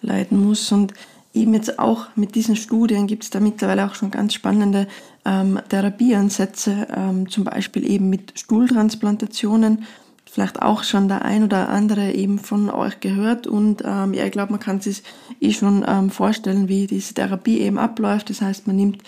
leiden 0.00 0.44
muss. 0.44 0.70
Und 0.70 0.94
eben 1.34 1.52
jetzt 1.52 1.78
auch 1.78 2.06
mit 2.14 2.34
diesen 2.36 2.56
Studien 2.56 3.06
gibt 3.06 3.24
es 3.24 3.30
da 3.30 3.40
mittlerweile 3.40 3.84
auch 3.86 3.94
schon 3.94 4.10
ganz 4.10 4.34
spannende 4.34 4.86
ähm, 5.24 5.58
Therapieansätze, 5.68 6.86
ähm, 6.96 7.28
zum 7.28 7.44
Beispiel 7.44 7.88
eben 7.90 8.08
mit 8.08 8.38
Stuhltransplantationen. 8.38 9.84
Vielleicht 10.24 10.62
auch 10.62 10.84
schon 10.84 11.08
der 11.08 11.24
ein 11.24 11.44
oder 11.44 11.68
andere 11.68 12.12
eben 12.12 12.38
von 12.38 12.70
euch 12.70 13.00
gehört 13.00 13.46
und 13.46 13.82
ähm, 13.84 14.14
ja, 14.14 14.24
ich 14.24 14.32
glaube, 14.32 14.52
man 14.52 14.60
kann 14.60 14.80
sich 14.80 15.02
eh 15.40 15.52
schon 15.52 15.84
ähm, 15.86 16.10
vorstellen, 16.10 16.68
wie 16.68 16.86
diese 16.86 17.14
Therapie 17.14 17.60
eben 17.60 17.78
abläuft. 17.78 18.30
Das 18.30 18.40
heißt, 18.40 18.66
man 18.66 18.76
nimmt 18.76 19.02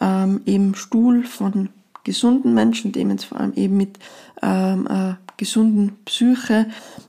ähm, 0.00 0.40
eben 0.46 0.74
Stuhl 0.74 1.24
von 1.24 1.70
gesunden 2.04 2.54
Menschen, 2.54 2.92
dem 2.92 3.10
jetzt 3.10 3.24
vor 3.24 3.40
allem 3.40 3.52
eben 3.54 3.76
mit 3.76 3.98
ähm, 4.42 4.86
äh, 4.86 5.14
gesunden 5.36 5.96
Psyche 6.04 6.66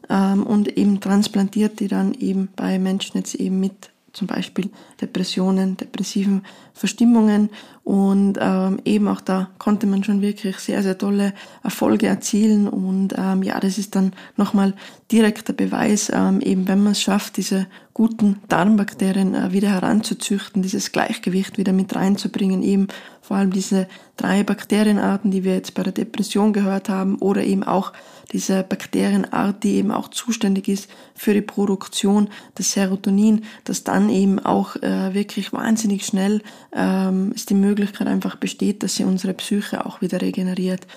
und 0.08 0.78
eben 0.78 1.02
transplantiert 1.02 1.82
die 1.82 1.90
dann 1.90 2.14
eben 2.14 2.48
bei 2.56 2.80
Menschen 2.80 3.18
jetzt 3.18 3.36
eben 3.36 3.60
mit 3.60 3.92
zum 4.14 4.28
Beispiel 4.28 4.70
Depressionen, 5.00 5.78
depressiven 5.78 6.46
Verstimmungen 6.74 7.50
und 7.84 8.38
ähm, 8.40 8.80
eben 8.86 9.08
auch 9.08 9.22
da 9.22 9.50
konnte 9.58 9.88
man 9.88 10.04
schon 10.04 10.22
wirklich 10.22 10.58
sehr, 10.58 10.84
sehr 10.84 10.98
tolle 10.98 11.34
Erfolge 11.64 12.08
erzielen. 12.08 12.68
Und 12.68 13.16
ähm, 13.18 13.42
ja, 13.42 13.60
das 13.60 13.80
ist 13.80 13.96
dann 13.96 14.14
nochmal 14.38 14.76
direkter 15.12 15.54
Beweis, 15.54 16.12
ähm, 16.14 16.42
eben 16.42 16.68
wenn 16.68 16.84
man 16.84 16.92
es 16.92 17.02
schafft, 17.02 17.38
diese 17.38 17.66
guten 17.94 18.40
Darmbakterien 18.48 19.34
äh, 19.34 19.52
wieder 19.52 19.70
heranzuzüchten, 19.70 20.62
dieses 20.62 20.92
Gleichgewicht 20.92 21.58
wieder 21.58 21.74
mit 21.74 21.96
reinzubringen, 21.96 22.64
eben 22.64 22.88
vor 23.22 23.38
allem 23.38 23.52
diese 23.52 23.88
drei 24.16 24.44
Bakterienarten, 24.44 25.32
die 25.32 25.44
wir 25.44 25.56
jetzt 25.56 25.74
bei 25.74 25.84
der 25.84 25.94
Depression 25.94 26.54
gehört 26.54 26.88
haben 26.88 27.18
oder 27.18 27.44
eben 27.44 27.64
auch 27.64 27.94
diese 28.32 28.64
Bakterienart, 28.64 29.64
die 29.64 29.76
eben 29.76 29.92
auch 29.92 30.08
zuständig 30.08 30.68
ist 30.68 30.90
für 31.16 31.34
die 31.34 31.42
Produktion 31.42 32.30
des 32.58 32.72
Serotonin, 32.72 33.44
dass 33.66 33.84
dann 33.84 34.10
eben 34.10 34.40
auch 34.40 34.76
äh, 34.78 35.14
wirklich 35.14 35.52
wahnsinnig 35.52 36.06
schnell 36.06 36.42
ähm, 36.74 37.32
ist 37.34 37.50
die 37.50 37.56
Möglichkeit 37.56 37.71
einfach 38.08 38.36
besteht, 38.36 38.84
dass 38.84 38.96
sie 38.96 39.04
unsere 39.04 39.34
Psyche 39.34 39.86
auch 39.86 40.02
wieder 40.02 40.22
regeneriert. 40.22 40.88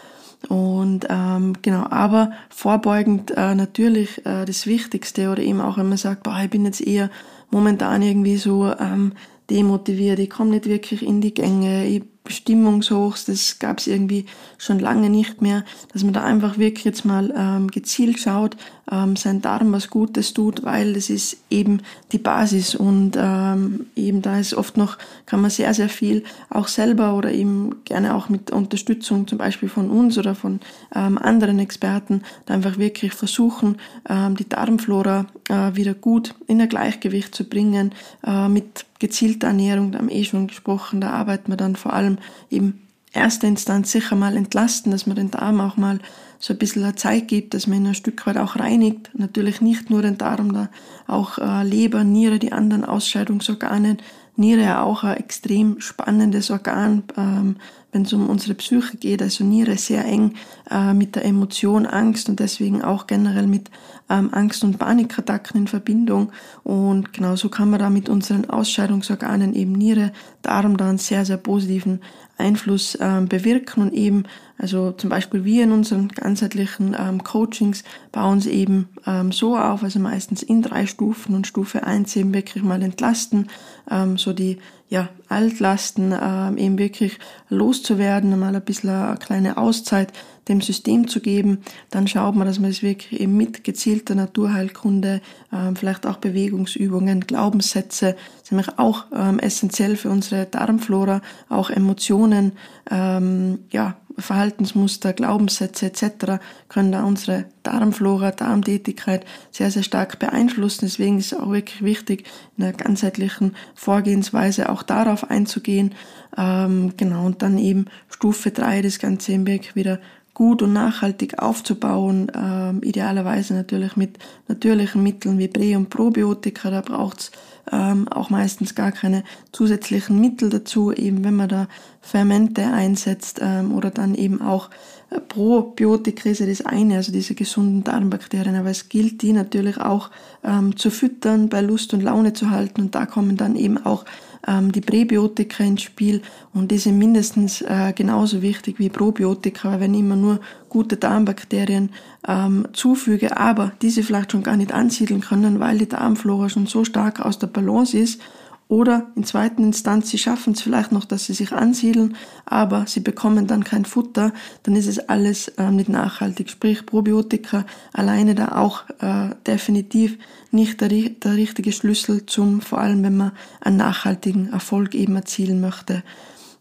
Und 0.48 1.06
ähm, 1.08 1.54
genau, 1.62 1.86
aber 1.88 2.32
vorbeugend 2.50 3.30
äh, 3.36 3.54
natürlich 3.54 4.24
äh, 4.26 4.44
das 4.44 4.66
Wichtigste 4.66 5.30
oder 5.30 5.42
eben 5.42 5.60
auch 5.60 5.78
wenn 5.78 5.88
man 5.88 5.98
sagt, 5.98 6.22
boah, 6.22 6.40
ich 6.42 6.50
bin 6.50 6.64
jetzt 6.64 6.82
eher 6.82 7.10
momentan 7.50 8.02
irgendwie 8.02 8.36
so 8.36 8.70
ähm, 8.78 9.12
demotiviert, 9.50 10.18
ich 10.18 10.30
komme 10.30 10.50
nicht 10.50 10.66
wirklich 10.66 11.02
in 11.02 11.20
die 11.20 11.32
Gänge, 11.32 11.86
ich 11.86 12.02
Stimmungshochs, 12.26 13.26
das 13.26 13.58
gab 13.58 13.78
es 13.78 13.86
irgendwie 13.86 14.24
schon 14.56 14.78
lange 14.78 15.10
nicht 15.10 15.42
mehr, 15.42 15.64
dass 15.92 16.04
man 16.04 16.14
da 16.14 16.24
einfach 16.24 16.56
wirklich 16.58 16.84
jetzt 16.84 17.04
mal 17.04 17.32
ähm, 17.36 17.68
gezielt 17.68 18.18
schaut, 18.18 18.56
ähm, 18.90 19.16
sein 19.16 19.40
Darm 19.40 19.72
was 19.72 19.88
Gutes 19.90 20.34
tut, 20.34 20.62
weil 20.64 20.94
das 20.94 21.10
ist 21.10 21.38
eben 21.50 21.80
die 22.12 22.18
Basis 22.18 22.74
und 22.74 23.12
ähm, 23.16 23.86
eben 23.96 24.22
da 24.22 24.38
ist 24.38 24.54
oft 24.54 24.76
noch, 24.76 24.98
kann 25.26 25.40
man 25.40 25.50
sehr, 25.50 25.72
sehr 25.74 25.88
viel 25.88 26.24
auch 26.50 26.68
selber 26.68 27.14
oder 27.14 27.32
eben 27.32 27.84
gerne 27.84 28.14
auch 28.14 28.28
mit 28.28 28.50
Unterstützung 28.50 29.26
zum 29.26 29.38
Beispiel 29.38 29.68
von 29.68 29.90
uns 29.90 30.18
oder 30.18 30.34
von 30.34 30.60
ähm, 30.94 31.18
anderen 31.18 31.58
Experten 31.58 32.22
da 32.46 32.54
einfach 32.54 32.78
wirklich 32.78 33.12
versuchen, 33.12 33.76
ähm, 34.08 34.36
die 34.36 34.48
Darmflora 34.48 35.26
äh, 35.48 35.74
wieder 35.74 35.94
gut 35.94 36.34
in 36.46 36.60
ein 36.60 36.68
Gleichgewicht 36.68 37.34
zu 37.34 37.44
bringen. 37.44 37.92
Äh, 38.24 38.48
mit 38.48 38.86
gezielter 38.98 39.48
Ernährung, 39.48 39.92
da 39.92 39.98
haben 39.98 40.08
wir 40.08 40.16
eh 40.16 40.24
schon 40.24 40.46
gesprochen, 40.46 41.00
da 41.00 41.10
arbeiten 41.10 41.50
wir 41.50 41.56
dann 41.56 41.76
vor 41.76 41.92
allem 41.92 42.18
eben 42.50 42.80
erster 43.14 43.46
Instanz 43.46 43.92
sicher 43.92 44.16
mal 44.16 44.36
entlasten, 44.36 44.92
dass 44.92 45.06
man 45.06 45.16
den 45.16 45.30
Darm 45.30 45.60
auch 45.60 45.76
mal 45.76 46.00
so 46.38 46.52
ein 46.52 46.58
bisschen 46.58 46.96
Zeit 46.96 47.28
gibt, 47.28 47.54
dass 47.54 47.66
man 47.66 47.86
ein 47.86 47.94
Stück 47.94 48.26
weit 48.26 48.36
auch 48.36 48.56
reinigt. 48.56 49.10
Natürlich 49.14 49.60
nicht 49.60 49.90
nur 49.90 50.02
den 50.02 50.18
Darm, 50.18 50.52
da 50.52 50.68
auch 51.06 51.38
äh, 51.38 51.62
Leber, 51.62 52.04
Niere, 52.04 52.38
die 52.38 52.52
anderen 52.52 52.84
Ausscheidungsorgane. 52.84 53.96
Niere 54.36 54.80
auch 54.80 55.04
ein 55.04 55.16
extrem 55.16 55.80
spannendes 55.80 56.50
Organ, 56.50 57.04
ähm, 57.16 57.56
wenn 57.92 58.02
es 58.02 58.12
um 58.12 58.28
unsere 58.28 58.54
Psyche 58.54 58.96
geht. 58.96 59.22
Also 59.22 59.44
Niere 59.44 59.76
sehr 59.76 60.04
eng 60.04 60.34
äh, 60.70 60.92
mit 60.92 61.14
der 61.14 61.24
Emotion 61.24 61.86
Angst 61.86 62.28
und 62.28 62.40
deswegen 62.40 62.82
auch 62.82 63.06
generell 63.06 63.46
mit 63.46 63.70
ähm, 64.10 64.30
Angst- 64.32 64.64
und 64.64 64.78
Panikattacken 64.78 65.60
in 65.60 65.66
Verbindung. 65.68 66.32
Und 66.64 67.12
genauso 67.12 67.48
kann 67.48 67.70
man 67.70 67.78
da 67.78 67.90
mit 67.90 68.08
unseren 68.08 68.50
Ausscheidungsorganen 68.50 69.54
eben 69.54 69.72
Niere, 69.72 70.12
Darm 70.42 70.76
da 70.76 70.88
einen 70.88 70.98
sehr, 70.98 71.24
sehr 71.24 71.36
positiven 71.36 72.00
Einfluss 72.36 72.98
ähm, 73.00 73.28
bewirken 73.28 73.82
und 73.82 73.92
eben, 73.92 74.24
also 74.56 74.92
zum 74.92 75.10
Beispiel 75.10 75.44
wir 75.44 75.64
in 75.64 75.72
unseren 75.72 76.08
ganzheitlichen 76.08 76.96
ähm, 76.98 77.24
Coachings 77.24 77.82
bauen 78.12 78.40
sie 78.40 78.52
eben 78.52 78.88
ähm, 79.06 79.32
so 79.32 79.56
auf, 79.56 79.82
also 79.82 79.98
meistens 79.98 80.42
in 80.42 80.62
drei 80.62 80.86
Stufen 80.86 81.34
und 81.34 81.46
Stufe 81.46 81.84
eins 81.84 82.14
eben 82.16 82.32
wirklich 82.32 82.62
mal 82.62 82.82
entlasten, 82.82 83.48
ähm, 83.90 84.16
so 84.16 84.32
die 84.32 84.58
ja, 84.88 85.08
Altlasten 85.28 86.14
ähm, 86.20 86.56
eben 86.56 86.78
wirklich 86.78 87.18
loszuwerden, 87.48 88.38
mal 88.38 88.54
ein 88.54 88.62
bisschen 88.62 88.90
eine 88.90 89.16
kleine 89.16 89.56
Auszeit 89.56 90.12
dem 90.48 90.60
System 90.60 91.08
zu 91.08 91.20
geben, 91.20 91.62
dann 91.90 92.06
schaut 92.06 92.36
man, 92.36 92.46
dass 92.46 92.60
man 92.60 92.70
es 92.70 92.82
wirklich 92.82 93.18
eben 93.20 93.36
mit 93.36 93.64
gezielter 93.64 94.14
Naturheilkunde, 94.14 95.20
ähm, 95.52 95.74
vielleicht 95.74 96.06
auch 96.06 96.18
Bewegungsübungen, 96.18 97.20
Glaubenssätze, 97.22 98.14
sind 98.42 98.78
auch 98.78 99.06
ähm, 99.14 99.38
essentiell 99.38 99.96
für 99.96 100.10
unsere 100.10 100.44
Darmflora, 100.44 101.22
auch 101.48 101.70
Emotionen, 101.70 102.52
ähm, 102.90 103.60
ja, 103.70 103.96
Verhaltensmuster, 104.16 105.12
Glaubenssätze 105.12 105.86
etc. 105.86 106.40
können 106.68 106.92
da 106.92 107.04
unsere 107.04 107.46
Darmflora, 107.62 108.30
Darmtätigkeit 108.30 109.24
sehr, 109.50 109.70
sehr 109.70 109.82
stark 109.82 110.18
beeinflussen. 110.18 110.86
Deswegen 110.86 111.18
ist 111.18 111.32
es 111.32 111.38
auch 111.38 111.50
wirklich 111.50 111.82
wichtig, 111.82 112.24
in 112.56 112.64
einer 112.64 112.72
ganzheitlichen 112.72 113.56
Vorgehensweise 113.74 114.68
auch 114.68 114.82
darauf 114.82 115.30
einzugehen. 115.30 115.94
Ähm, 116.36 116.92
genau, 116.96 117.26
und 117.26 117.42
dann 117.42 117.58
eben 117.58 117.86
Stufe 118.08 118.50
drei 118.50 118.82
das 118.82 118.98
Ganze 118.98 119.32
im 119.32 119.46
Weg 119.46 119.74
wieder 119.74 119.98
gut 120.34 120.62
und 120.62 120.72
nachhaltig 120.72 121.38
aufzubauen, 121.38 122.30
ähm, 122.34 122.82
idealerweise 122.82 123.54
natürlich 123.54 123.96
mit 123.96 124.18
natürlichen 124.48 125.02
Mitteln 125.02 125.38
wie 125.38 125.48
Prä- 125.48 125.76
und 125.76 125.90
Probiotika. 125.90 126.70
Da 126.70 126.80
braucht's 126.80 127.30
ähm, 127.72 128.08
auch 128.08 128.30
meistens 128.30 128.74
gar 128.74 128.92
keine 128.92 129.24
zusätzlichen 129.52 130.20
Mittel 130.20 130.50
dazu, 130.50 130.92
eben 130.92 131.24
wenn 131.24 131.36
man 131.36 131.48
da 131.48 131.68
Fermente 132.00 132.66
einsetzt 132.66 133.40
ähm, 133.42 133.72
oder 133.72 133.90
dann 133.90 134.14
eben 134.14 134.42
auch 134.42 134.70
äh, 135.10 135.20
Probiotika 135.20 136.28
ist 136.28 136.40
ja 136.40 136.46
das 136.46 136.66
eine, 136.66 136.96
also 136.96 137.12
diese 137.12 137.34
gesunden 137.34 137.84
Darmbakterien, 137.84 138.56
aber 138.56 138.70
es 138.70 138.88
gilt 138.88 139.22
die 139.22 139.32
natürlich 139.32 139.78
auch 139.78 140.10
ähm, 140.42 140.76
zu 140.76 140.90
füttern, 140.90 141.48
bei 141.48 141.60
Lust 141.60 141.94
und 141.94 142.02
Laune 142.02 142.32
zu 142.32 142.50
halten. 142.50 142.82
Und 142.82 142.94
da 142.94 143.06
kommen 143.06 143.36
dann 143.36 143.56
eben 143.56 143.84
auch 143.84 144.04
die 144.46 144.80
Präbiotika 144.80 145.64
ins 145.64 145.82
Spiel 145.82 146.22
und 146.52 146.70
die 146.70 146.78
sind 146.78 146.98
mindestens 146.98 147.62
äh, 147.62 147.92
genauso 147.94 148.42
wichtig 148.42 148.78
wie 148.78 148.88
Probiotika, 148.88 149.80
wenn 149.80 149.94
ich 149.94 150.00
immer 150.00 150.16
nur 150.16 150.40
gute 150.68 150.96
Darmbakterien 150.96 151.90
ähm, 152.26 152.68
zufüge, 152.72 153.36
aber 153.36 153.72
diese 153.80 154.02
vielleicht 154.02 154.32
schon 154.32 154.42
gar 154.42 154.56
nicht 154.56 154.72
ansiedeln 154.72 155.20
können, 155.20 155.60
weil 155.60 155.78
die 155.78 155.88
Darmflora 155.88 156.48
schon 156.48 156.66
so 156.66 156.84
stark 156.84 157.20
aus 157.20 157.38
der 157.38 157.46
Balance 157.46 157.96
ist 157.96 158.20
oder 158.68 159.08
in 159.14 159.24
zweiter 159.24 159.58
Instanz, 159.58 160.10
sie 160.10 160.18
schaffen 160.18 160.54
es 160.54 160.62
vielleicht 160.62 160.90
noch, 160.90 161.04
dass 161.04 161.26
sie 161.26 161.34
sich 161.34 161.52
ansiedeln, 161.52 162.16
aber 162.46 162.86
sie 162.86 163.00
bekommen 163.00 163.46
dann 163.46 163.62
kein 163.62 163.84
Futter, 163.84 164.32
dann 164.62 164.74
ist 164.74 164.86
es 164.86 164.98
alles 164.98 165.48
äh, 165.48 165.70
nicht 165.70 165.90
nachhaltig. 165.90 166.50
Sprich, 166.50 166.86
Probiotika 166.86 167.66
alleine 167.92 168.34
da 168.34 168.56
auch 168.56 168.84
äh, 169.00 169.34
definitiv 169.46 170.18
nicht 170.50 170.80
der, 170.80 170.88
der 170.88 171.34
richtige 171.34 171.72
Schlüssel 171.72 172.24
zum, 172.26 172.60
vor 172.62 172.78
allem 172.78 173.02
wenn 173.02 173.16
man 173.16 173.32
einen 173.60 173.76
nachhaltigen 173.76 174.50
Erfolg 174.50 174.94
eben 174.94 175.14
erzielen 175.14 175.60
möchte. 175.60 176.02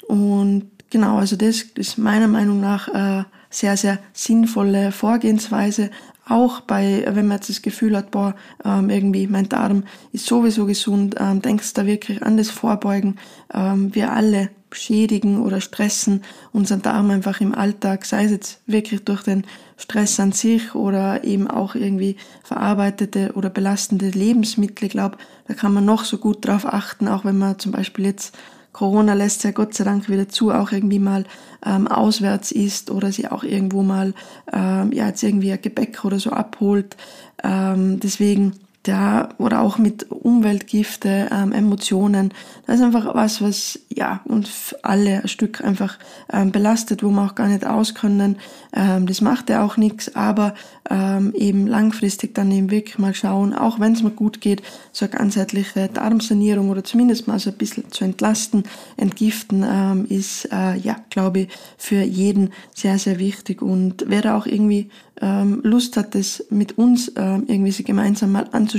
Und 0.08 0.66
genau, 0.90 1.18
also 1.18 1.38
das 1.38 1.62
ist 1.62 1.98
meiner 1.98 2.28
Meinung 2.28 2.60
nach 2.60 2.88
äh, 2.90 3.24
sehr, 3.50 3.78
sehr 3.78 4.00
sinnvolle 4.14 4.92
Vorgehensweise, 4.92 5.90
auch 6.28 6.62
bei, 6.62 7.04
wenn 7.08 7.28
man 7.28 7.38
jetzt 7.38 7.50
das 7.50 7.62
Gefühl 7.62 7.98
hat, 7.98 8.12
boah, 8.12 8.36
ähm, 8.64 8.90
irgendwie 8.90 9.28
mein 9.28 9.50
Darm 9.50 9.84
ist 10.12 10.26
sowieso 10.26 10.66
gesund, 10.66 11.16
ähm, 11.20 11.42
denkst 11.42 11.74
da 11.74 11.86
wirklich 11.86 12.24
an 12.24 12.38
das 12.38 12.50
Vorbeugen. 12.50 13.18
Ähm, 13.54 13.94
wir 13.94 14.14
alle 14.14 14.50
schädigen 14.72 15.42
oder 15.42 15.62
stressen 15.62 16.24
unseren 16.52 16.82
Darm 16.82 17.12
einfach 17.12 17.42
im 17.42 17.54
Alltag, 17.54 18.06
sei 18.06 18.26
es 18.26 18.32
jetzt 18.32 18.62
wirklich 18.66 19.04
durch 19.04 19.24
den 19.24 19.46
Stress 19.78 20.20
an 20.20 20.32
sich 20.32 20.76
oder 20.76 21.24
eben 21.24 21.48
auch 21.48 21.76
irgendwie 21.76 22.16
verarbeitete 22.44 23.34
oder 23.36 23.50
belastende 23.50 24.10
Lebensmittel. 24.10 24.86
Ich 24.86 24.92
glaube, 24.92 25.18
da 25.48 25.54
kann 25.54 25.74
man 25.74 25.86
noch 25.86 26.06
so 26.06 26.18
gut 26.18 26.46
drauf 26.46 26.66
achten, 26.66 27.08
auch 27.08 27.26
wenn 27.26 27.38
man 27.38 27.60
zum 27.60 27.72
Beispiel 27.72 28.06
jetzt 28.06 28.36
Corona 28.74 29.14
lässt 29.14 29.44
ja 29.44 29.52
Gott 29.52 29.74
sei 29.74 29.84
Dank 29.84 30.10
wieder 30.10 30.28
zu, 30.28 30.52
auch 30.52 30.72
irgendwie 30.72 31.00
mal 31.00 31.26
ähm, 31.66 31.88
auswärts 31.88 32.52
isst 32.52 32.92
oder 32.92 33.12
sie 33.12 33.28
auch 33.28 33.44
irgendwo 33.44 33.84
mal 33.84 34.14
ähm, 34.52 34.92
ja 34.92 35.08
jetzt 35.08 35.24
irgendwie 35.24 35.52
ein 35.52 35.62
Gebäck 35.62 36.04
oder 36.04 36.20
so 36.20 36.32
abholt. 36.32 36.98
Ähm, 37.44 38.00
deswegen 38.00 38.54
da 38.84 39.30
oder 39.38 39.62
auch 39.62 39.78
mit 39.78 40.12
Umweltgifte, 40.12 41.30
ähm, 41.32 41.54
Emotionen. 41.54 42.34
Das 42.68 42.76
ist 42.78 42.82
einfach 42.84 43.16
was, 43.16 43.42
was 43.42 43.80
ja 43.90 44.22
uns 44.26 44.76
alle 44.84 45.22
ein 45.22 45.28
Stück 45.28 45.64
einfach 45.64 45.98
ähm, 46.32 46.52
belastet, 46.52 47.02
wo 47.02 47.10
wir 47.10 47.24
auch 47.24 47.36
gar 47.36 47.48
nicht 47.48 47.66
auskönnen. 47.66 48.38
Ähm, 48.74 49.08
das 49.08 49.22
macht 49.22 49.50
ja 49.50 49.64
auch 49.64 49.78
nichts, 49.78 50.16
aber 50.16 50.54
ähm, 50.90 51.34
eben 51.34 51.66
langfristig 51.66 52.36
dann 52.36 52.52
eben 52.52 52.72
wirklich 52.72 53.00
mal 53.00 53.14
schauen, 53.14 53.54
auch 53.54 53.80
wenn 53.80 53.94
es 53.94 54.04
mir 54.04 54.12
gut 54.12 54.42
geht, 54.42 54.62
so 54.92 55.06
eine 55.06 55.16
ganzheitliche 55.16 55.88
Darmsanierung 55.88 56.70
oder 56.70 56.84
zumindest 56.84 57.28
mal 57.28 57.40
so 57.40 57.52
ein 57.52 57.58
bisschen 57.58 57.90
zu 57.90 58.04
entlasten, 58.04 58.64
entgiften, 58.98 59.66
ähm, 59.66 60.06
ist 60.10 60.52
äh, 60.52 60.76
ja, 60.78 60.98
glaube 61.10 61.40
ich, 61.42 61.48
für 61.78 62.02
jeden 62.02 62.52
sehr, 62.76 63.00
sehr 63.00 63.18
wichtig 63.18 63.62
und 63.62 64.06
wer 64.08 64.36
auch 64.36 64.46
irgendwie 64.46 64.90
ähm, 65.22 65.62
Lust 65.64 65.96
hat, 65.96 66.16
das 66.16 66.46
mit 66.50 66.78
uns 66.78 67.12
ähm, 67.16 67.46
irgendwie 67.48 67.84
gemeinsam 67.84 68.32
mal 68.34 68.48
anzuschauen, 68.52 68.73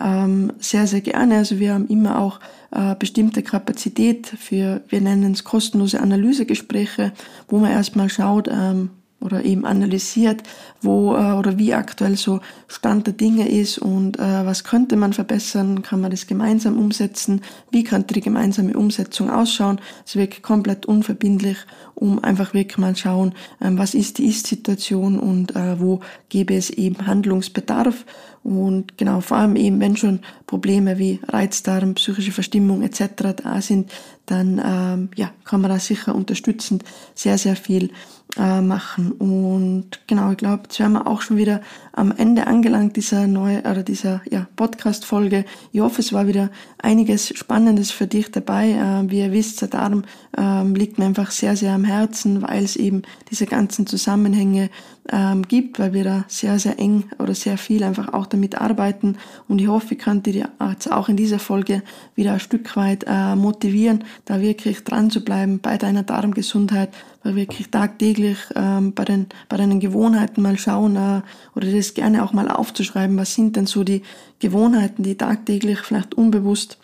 ähm, 0.00 0.52
sehr, 0.58 0.86
sehr 0.86 1.00
gerne. 1.00 1.38
Also 1.38 1.58
wir 1.58 1.74
haben 1.74 1.88
immer 1.88 2.18
auch 2.18 2.40
äh, 2.70 2.94
bestimmte 2.98 3.42
Kapazität 3.42 4.26
für, 4.26 4.82
wir 4.88 5.00
nennen 5.00 5.32
es 5.32 5.44
kostenlose 5.44 6.00
Analysegespräche, 6.00 7.12
wo 7.48 7.58
man 7.58 7.70
erstmal 7.70 8.08
schaut, 8.08 8.48
ähm, 8.48 8.90
oder 9.20 9.44
eben 9.44 9.64
analysiert, 9.64 10.42
wo 10.82 11.14
äh, 11.14 11.32
oder 11.32 11.58
wie 11.58 11.74
aktuell 11.74 12.16
so 12.16 12.40
Stand 12.68 13.06
der 13.06 13.14
Dinge 13.14 13.48
ist 13.48 13.78
und 13.78 14.18
äh, 14.18 14.46
was 14.46 14.64
könnte 14.64 14.96
man 14.96 15.12
verbessern, 15.12 15.82
kann 15.82 16.00
man 16.00 16.10
das 16.10 16.26
gemeinsam 16.26 16.78
umsetzen, 16.78 17.40
wie 17.70 17.82
könnte 17.84 18.14
die 18.14 18.20
gemeinsame 18.20 18.76
Umsetzung 18.76 19.30
ausschauen. 19.30 19.80
Es 20.06 20.16
wirklich 20.16 20.42
komplett 20.42 20.86
unverbindlich, 20.86 21.56
um 21.94 22.22
einfach 22.22 22.54
wirklich 22.54 22.78
mal 22.78 22.94
schauen, 22.94 23.34
ähm, 23.60 23.78
was 23.78 23.94
ist 23.94 24.18
die 24.18 24.26
Ist-Situation 24.26 25.18
und 25.18 25.56
äh, 25.56 25.80
wo 25.80 26.00
gäbe 26.28 26.54
es 26.54 26.70
eben 26.70 27.06
Handlungsbedarf. 27.06 28.04
Und 28.46 28.96
genau, 28.96 29.20
vor 29.20 29.38
allem 29.38 29.56
eben, 29.56 29.80
wenn 29.80 29.96
schon 29.96 30.20
Probleme 30.46 30.98
wie 30.98 31.18
Reizdarm, 31.26 31.94
psychische 31.94 32.30
Verstimmung 32.30 32.82
etc. 32.82 33.34
da 33.42 33.60
sind, 33.60 33.90
dann 34.26 34.62
ähm, 34.64 35.08
ja, 35.16 35.32
kann 35.44 35.60
man 35.60 35.72
da 35.72 35.80
sicher 35.80 36.14
unterstützend 36.14 36.84
sehr, 37.16 37.38
sehr 37.38 37.56
viel 37.56 37.90
äh, 38.38 38.60
machen. 38.60 39.12
Und 39.12 40.00
genau, 40.06 40.32
ich 40.32 40.36
glaube, 40.36 40.64
jetzt 40.64 40.78
wären 40.78 40.92
wir 40.92 41.06
auch 41.06 41.22
schon 41.22 41.36
wieder 41.36 41.60
am 41.92 42.12
Ende 42.12 42.46
angelangt 42.46 42.96
dieser 42.96 43.26
neue 43.26 43.60
oder 43.60 43.82
dieser 43.82 44.20
ja, 44.30 44.46
Podcast-Folge. 44.56 45.44
Ich 45.72 45.80
hoffe, 45.80 46.00
es 46.00 46.12
war 46.12 46.26
wieder 46.26 46.50
einiges 46.78 47.28
Spannendes 47.36 47.90
für 47.90 48.06
dich 48.06 48.30
dabei. 48.30 48.70
Äh, 48.70 49.10
wie 49.10 49.20
ihr 49.20 49.32
wisst, 49.32 49.62
der 49.62 49.68
Darm 49.68 50.04
äh, 50.36 50.64
liegt 50.64 50.98
mir 50.98 51.06
einfach 51.06 51.30
sehr, 51.30 51.56
sehr 51.56 51.72
am 51.72 51.84
Herzen, 51.84 52.42
weil 52.42 52.64
es 52.64 52.76
eben 52.76 53.02
diese 53.30 53.46
ganzen 53.46 53.86
Zusammenhänge 53.86 54.70
ähm, 55.10 55.46
gibt, 55.46 55.78
weil 55.78 55.92
wir 55.92 56.04
da 56.04 56.24
sehr, 56.28 56.58
sehr 56.58 56.78
eng 56.78 57.04
oder 57.18 57.34
sehr 57.34 57.58
viel 57.58 57.82
einfach 57.84 58.12
auch 58.12 58.26
damit 58.26 58.60
arbeiten. 58.60 59.16
Und 59.48 59.60
ich 59.60 59.68
hoffe, 59.68 59.94
ich 59.94 60.00
könnte 60.00 60.32
dir 60.32 60.50
jetzt 60.70 60.90
auch 60.90 61.08
in 61.08 61.16
dieser 61.16 61.38
Folge 61.38 61.82
wieder 62.14 62.32
ein 62.32 62.40
Stück 62.40 62.76
weit 62.76 63.04
äh, 63.06 63.34
motivieren, 63.36 64.04
da 64.24 64.40
wirklich 64.40 64.84
dran 64.84 65.10
zu 65.10 65.24
bleiben 65.24 65.60
bei 65.60 65.78
deiner 65.78 66.02
Darmgesundheit, 66.02 66.90
wirklich 67.34 67.70
tagtäglich 67.70 68.38
ähm, 68.54 68.94
bei, 68.94 69.04
den, 69.04 69.26
bei 69.48 69.56
deinen 69.56 69.80
Gewohnheiten 69.80 70.42
mal 70.42 70.58
schauen 70.58 70.96
äh, 70.96 71.22
oder 71.54 71.72
das 71.72 71.94
gerne 71.94 72.22
auch 72.22 72.32
mal 72.32 72.48
aufzuschreiben, 72.48 73.16
was 73.16 73.34
sind 73.34 73.56
denn 73.56 73.66
so 73.66 73.84
die 73.84 74.02
Gewohnheiten, 74.38 75.02
die 75.02 75.16
tagtäglich 75.16 75.80
vielleicht 75.80 76.14
unbewusst 76.14 76.78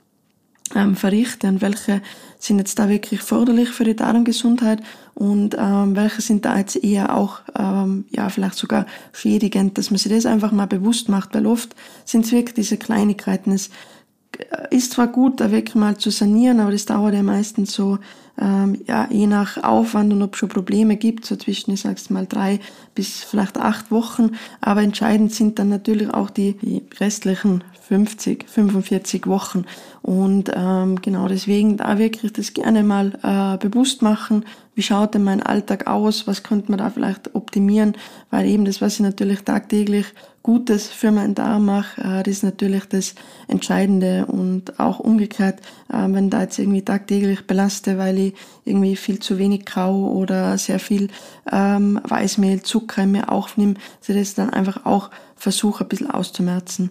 ähm, 0.74 0.96
verrichte 0.96 1.48
und 1.48 1.61
welche 1.61 2.00
sind 2.38 2.59
jetzt 2.59 2.78
da 2.78 2.88
wirklich 2.88 3.20
förderlich 3.20 3.68
für 3.70 3.85
die 3.85 3.96
Darmgesundheit 3.96 4.83
und 5.14 5.55
ähm, 5.59 5.94
welche 5.94 6.22
sind 6.22 6.44
da 6.44 6.59
jetzt 6.59 6.83
eher 6.83 7.16
auch 7.16 7.40
ähm, 7.57 8.05
ja 8.11 8.28
vielleicht 8.28 8.57
sogar 8.57 8.87
schädigend, 9.12 9.78
dass 9.78 9.90
man 9.90 9.98
sich 9.98 10.12
das 10.12 10.26
einfach 10.26 10.52
mal 10.52 10.66
bewusst 10.66 11.09
macht, 11.09 11.35
weil 11.35 11.46
oft 11.46 11.74
sind 12.05 12.24
es 12.24 12.33
wirklich 12.33 12.55
diese 12.55 12.78
Kleinigkeiten. 12.78 13.52
Es 13.52 13.70
ist 14.70 14.92
zwar 14.92 15.09
gut, 15.09 15.40
da 15.40 15.50
wirklich 15.50 15.74
mal 15.74 15.96
zu 15.96 16.11
sanieren, 16.11 16.61
aber 16.61 16.72
das 16.72 16.87
dauert 16.87 17.14
ja 17.14 17.22
meistens 17.22 17.72
so, 17.72 17.98
ähm, 18.40 18.81
ja, 18.87 19.09
je 19.11 19.26
nach 19.26 19.62
Aufwand 19.62 20.12
und 20.12 20.22
ob 20.22 20.35
es 20.35 20.38
schon 20.38 20.48
Probleme 20.48 20.96
gibt, 20.96 21.26
so 21.26 21.37
zwischen, 21.37 21.72
ich 21.72 21.83
sag's 21.83 22.11
mal, 22.11 22.26
drei 22.26 22.61
bis 22.94 23.22
vielleicht 23.22 23.59
acht 23.59 23.90
Wochen. 23.90 24.33
Aber 24.61 24.83
entscheidend 24.83 25.33
sind 25.33 25.59
dann 25.59 25.68
natürlich 25.68 26.12
auch 26.12 26.31
die, 26.31 26.55
die 26.55 26.83
restlichen 26.98 27.62
50, 27.88 28.48
45 28.48 29.26
Wochen. 29.26 29.64
Und 30.00 30.50
ähm, 30.55 31.00
genau 31.02 31.28
deswegen 31.28 31.76
da 31.76 31.98
wirklich 31.98 32.33
das 32.33 32.55
gerne 32.55 32.83
mal 32.83 33.12
äh, 33.22 33.59
bewusst 33.59 34.02
machen. 34.02 34.44
Wie 34.74 34.82
schaut 34.82 35.14
denn 35.14 35.22
mein 35.22 35.42
Alltag 35.42 35.87
aus? 35.87 36.26
Was 36.26 36.42
könnte 36.42 36.70
man 36.70 36.78
da 36.78 36.88
vielleicht 36.88 37.35
optimieren? 37.35 37.94
Weil 38.30 38.46
eben 38.46 38.64
das, 38.64 38.80
was 38.80 38.94
ich 38.94 39.00
natürlich 39.00 39.42
tagtäglich 39.42 40.06
Gutes 40.42 40.88
für 40.88 41.12
meinen 41.12 41.35
Darm 41.35 41.66
mache, 41.66 42.00
äh, 42.00 42.22
das 42.22 42.38
ist 42.38 42.42
natürlich 42.42 42.87
das 42.87 43.14
Entscheidende. 43.48 44.24
Und 44.26 44.80
auch 44.80 44.98
umgekehrt, 44.98 45.61
äh, 45.92 46.08
wenn 46.08 46.30
da 46.30 46.42
jetzt 46.42 46.58
irgendwie 46.58 46.82
tagtäglich 46.82 47.46
belaste, 47.46 47.98
weil 47.98 48.18
ich 48.18 48.35
irgendwie 48.64 48.96
viel 48.96 49.18
zu 49.18 49.38
wenig 49.38 49.66
kau 49.66 50.11
oder 50.11 50.56
sehr 50.56 50.78
viel 50.78 51.08
ähm, 51.50 52.00
Weißmehl, 52.02 52.62
Zucker 52.62 53.02
in 53.02 53.12
mir 53.12 53.30
aufnehme, 53.30 53.74
dass 54.00 54.08
ich 54.08 54.16
das 54.16 54.35
dann 54.35 54.50
einfach 54.50 54.87
auch 54.87 55.11
versuche, 55.37 55.85
ein 55.85 55.88
bisschen 55.88 56.11
auszumerzen. 56.11 56.90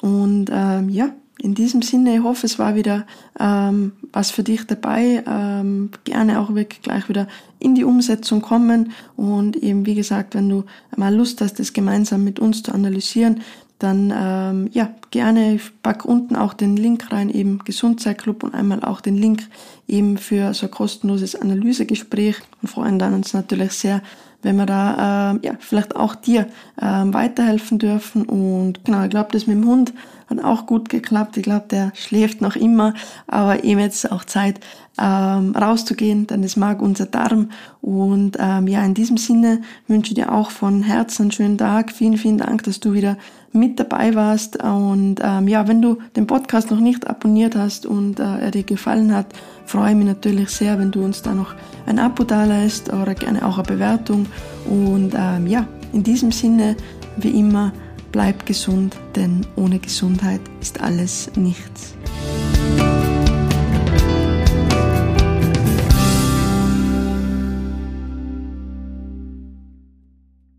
Und 0.00 0.46
ähm, 0.50 0.88
ja, 0.88 1.10
in 1.42 1.54
diesem 1.54 1.82
Sinne, 1.82 2.16
ich 2.16 2.22
hoffe, 2.22 2.46
es 2.46 2.58
war 2.58 2.74
wieder 2.74 3.06
ähm, 3.38 3.92
was 4.12 4.30
für 4.30 4.42
dich 4.42 4.66
dabei. 4.66 5.22
Ähm, 5.26 5.90
gerne 6.04 6.40
auch 6.40 6.54
wirklich 6.54 6.82
gleich 6.82 7.08
wieder 7.08 7.28
in 7.58 7.74
die 7.74 7.84
Umsetzung 7.84 8.42
kommen. 8.42 8.92
Und 9.16 9.56
eben, 9.56 9.86
wie 9.86 9.94
gesagt, 9.94 10.34
wenn 10.34 10.48
du 10.48 10.64
mal 10.96 11.14
Lust 11.14 11.40
hast, 11.40 11.58
das 11.58 11.72
gemeinsam 11.72 12.24
mit 12.24 12.38
uns 12.38 12.62
zu 12.62 12.72
analysieren, 12.72 13.40
dann 13.78 14.12
ähm, 14.14 14.70
ja, 14.72 14.90
gerne, 15.10 15.58
pack 15.82 16.04
unten 16.04 16.36
auch 16.36 16.52
den 16.52 16.76
Link 16.76 17.10
rein, 17.12 17.30
eben 17.30 17.60
Gesundzeitclub 17.64 18.42
und 18.42 18.54
einmal 18.54 18.84
auch 18.84 19.00
den 19.00 19.16
Link 19.16 19.42
eben 19.88 20.18
für 20.18 20.52
so 20.52 20.66
ein 20.66 20.70
kostenloses 20.70 21.34
Analysegespräch 21.34 22.36
und 22.60 22.68
freuen 22.68 22.98
dann 22.98 23.14
uns 23.14 23.32
natürlich 23.32 23.72
sehr, 23.72 24.02
wenn 24.42 24.56
wir 24.56 24.66
da 24.66 25.32
äh, 25.32 25.46
ja, 25.46 25.52
vielleicht 25.58 25.96
auch 25.96 26.14
dir 26.14 26.46
äh, 26.76 26.84
weiterhelfen 26.84 27.78
dürfen. 27.78 28.24
Und 28.24 28.84
genau, 28.84 29.04
ich 29.04 29.10
glaube, 29.10 29.30
das 29.32 29.46
mit 29.46 29.56
dem 29.56 29.66
Hund 29.66 29.92
hat 30.28 30.44
auch 30.44 30.66
gut 30.66 30.88
geklappt. 30.88 31.36
Ich 31.36 31.42
glaube, 31.42 31.66
der 31.70 31.92
schläft 31.94 32.40
noch 32.40 32.56
immer, 32.56 32.94
aber 33.26 33.64
eben 33.64 33.80
jetzt 33.80 34.10
auch 34.10 34.24
Zeit, 34.24 34.60
ähm, 35.00 35.54
rauszugehen, 35.56 36.26
denn 36.26 36.42
das 36.42 36.56
mag 36.56 36.82
unser 36.82 37.06
Darm. 37.06 37.50
Und 37.80 38.36
ähm, 38.38 38.68
ja, 38.68 38.84
in 38.84 38.94
diesem 38.94 39.16
Sinne 39.16 39.62
wünsche 39.86 40.10
ich 40.10 40.14
dir 40.16 40.32
auch 40.32 40.50
von 40.50 40.82
Herzen 40.82 41.22
einen 41.22 41.32
schönen 41.32 41.58
Tag. 41.58 41.92
Vielen, 41.92 42.18
vielen 42.18 42.38
Dank, 42.38 42.64
dass 42.64 42.80
du 42.80 42.92
wieder 42.92 43.16
mit 43.52 43.80
dabei 43.80 44.14
warst. 44.14 44.62
Und 44.62 45.16
ähm, 45.22 45.48
ja, 45.48 45.66
wenn 45.68 45.82
du 45.82 45.98
den 46.16 46.26
Podcast 46.26 46.70
noch 46.70 46.80
nicht 46.80 47.08
abonniert 47.08 47.56
hast 47.56 47.86
und 47.86 48.20
äh, 48.20 48.38
er 48.38 48.50
dir 48.50 48.62
gefallen 48.62 49.14
hat, 49.14 49.26
freue 49.66 49.90
ich 49.90 49.96
mich 49.96 50.06
natürlich 50.06 50.50
sehr, 50.50 50.78
wenn 50.78 50.90
du 50.90 51.04
uns 51.04 51.22
da 51.22 51.34
noch 51.34 51.54
ein 51.86 51.98
Abo 51.98 52.24
da 52.24 52.44
lässt 52.44 52.92
oder 52.92 53.14
gerne 53.14 53.44
auch 53.44 53.58
eine 53.58 53.66
Bewertung. 53.66 54.26
Und 54.68 55.12
ähm, 55.16 55.46
ja, 55.46 55.66
in 55.92 56.02
diesem 56.02 56.32
Sinne, 56.32 56.76
wie 57.16 57.38
immer, 57.38 57.72
bleib 58.12 58.46
gesund, 58.46 58.96
denn 59.16 59.46
ohne 59.56 59.78
Gesundheit 59.78 60.40
ist 60.60 60.80
alles 60.80 61.30
nichts. 61.36 61.94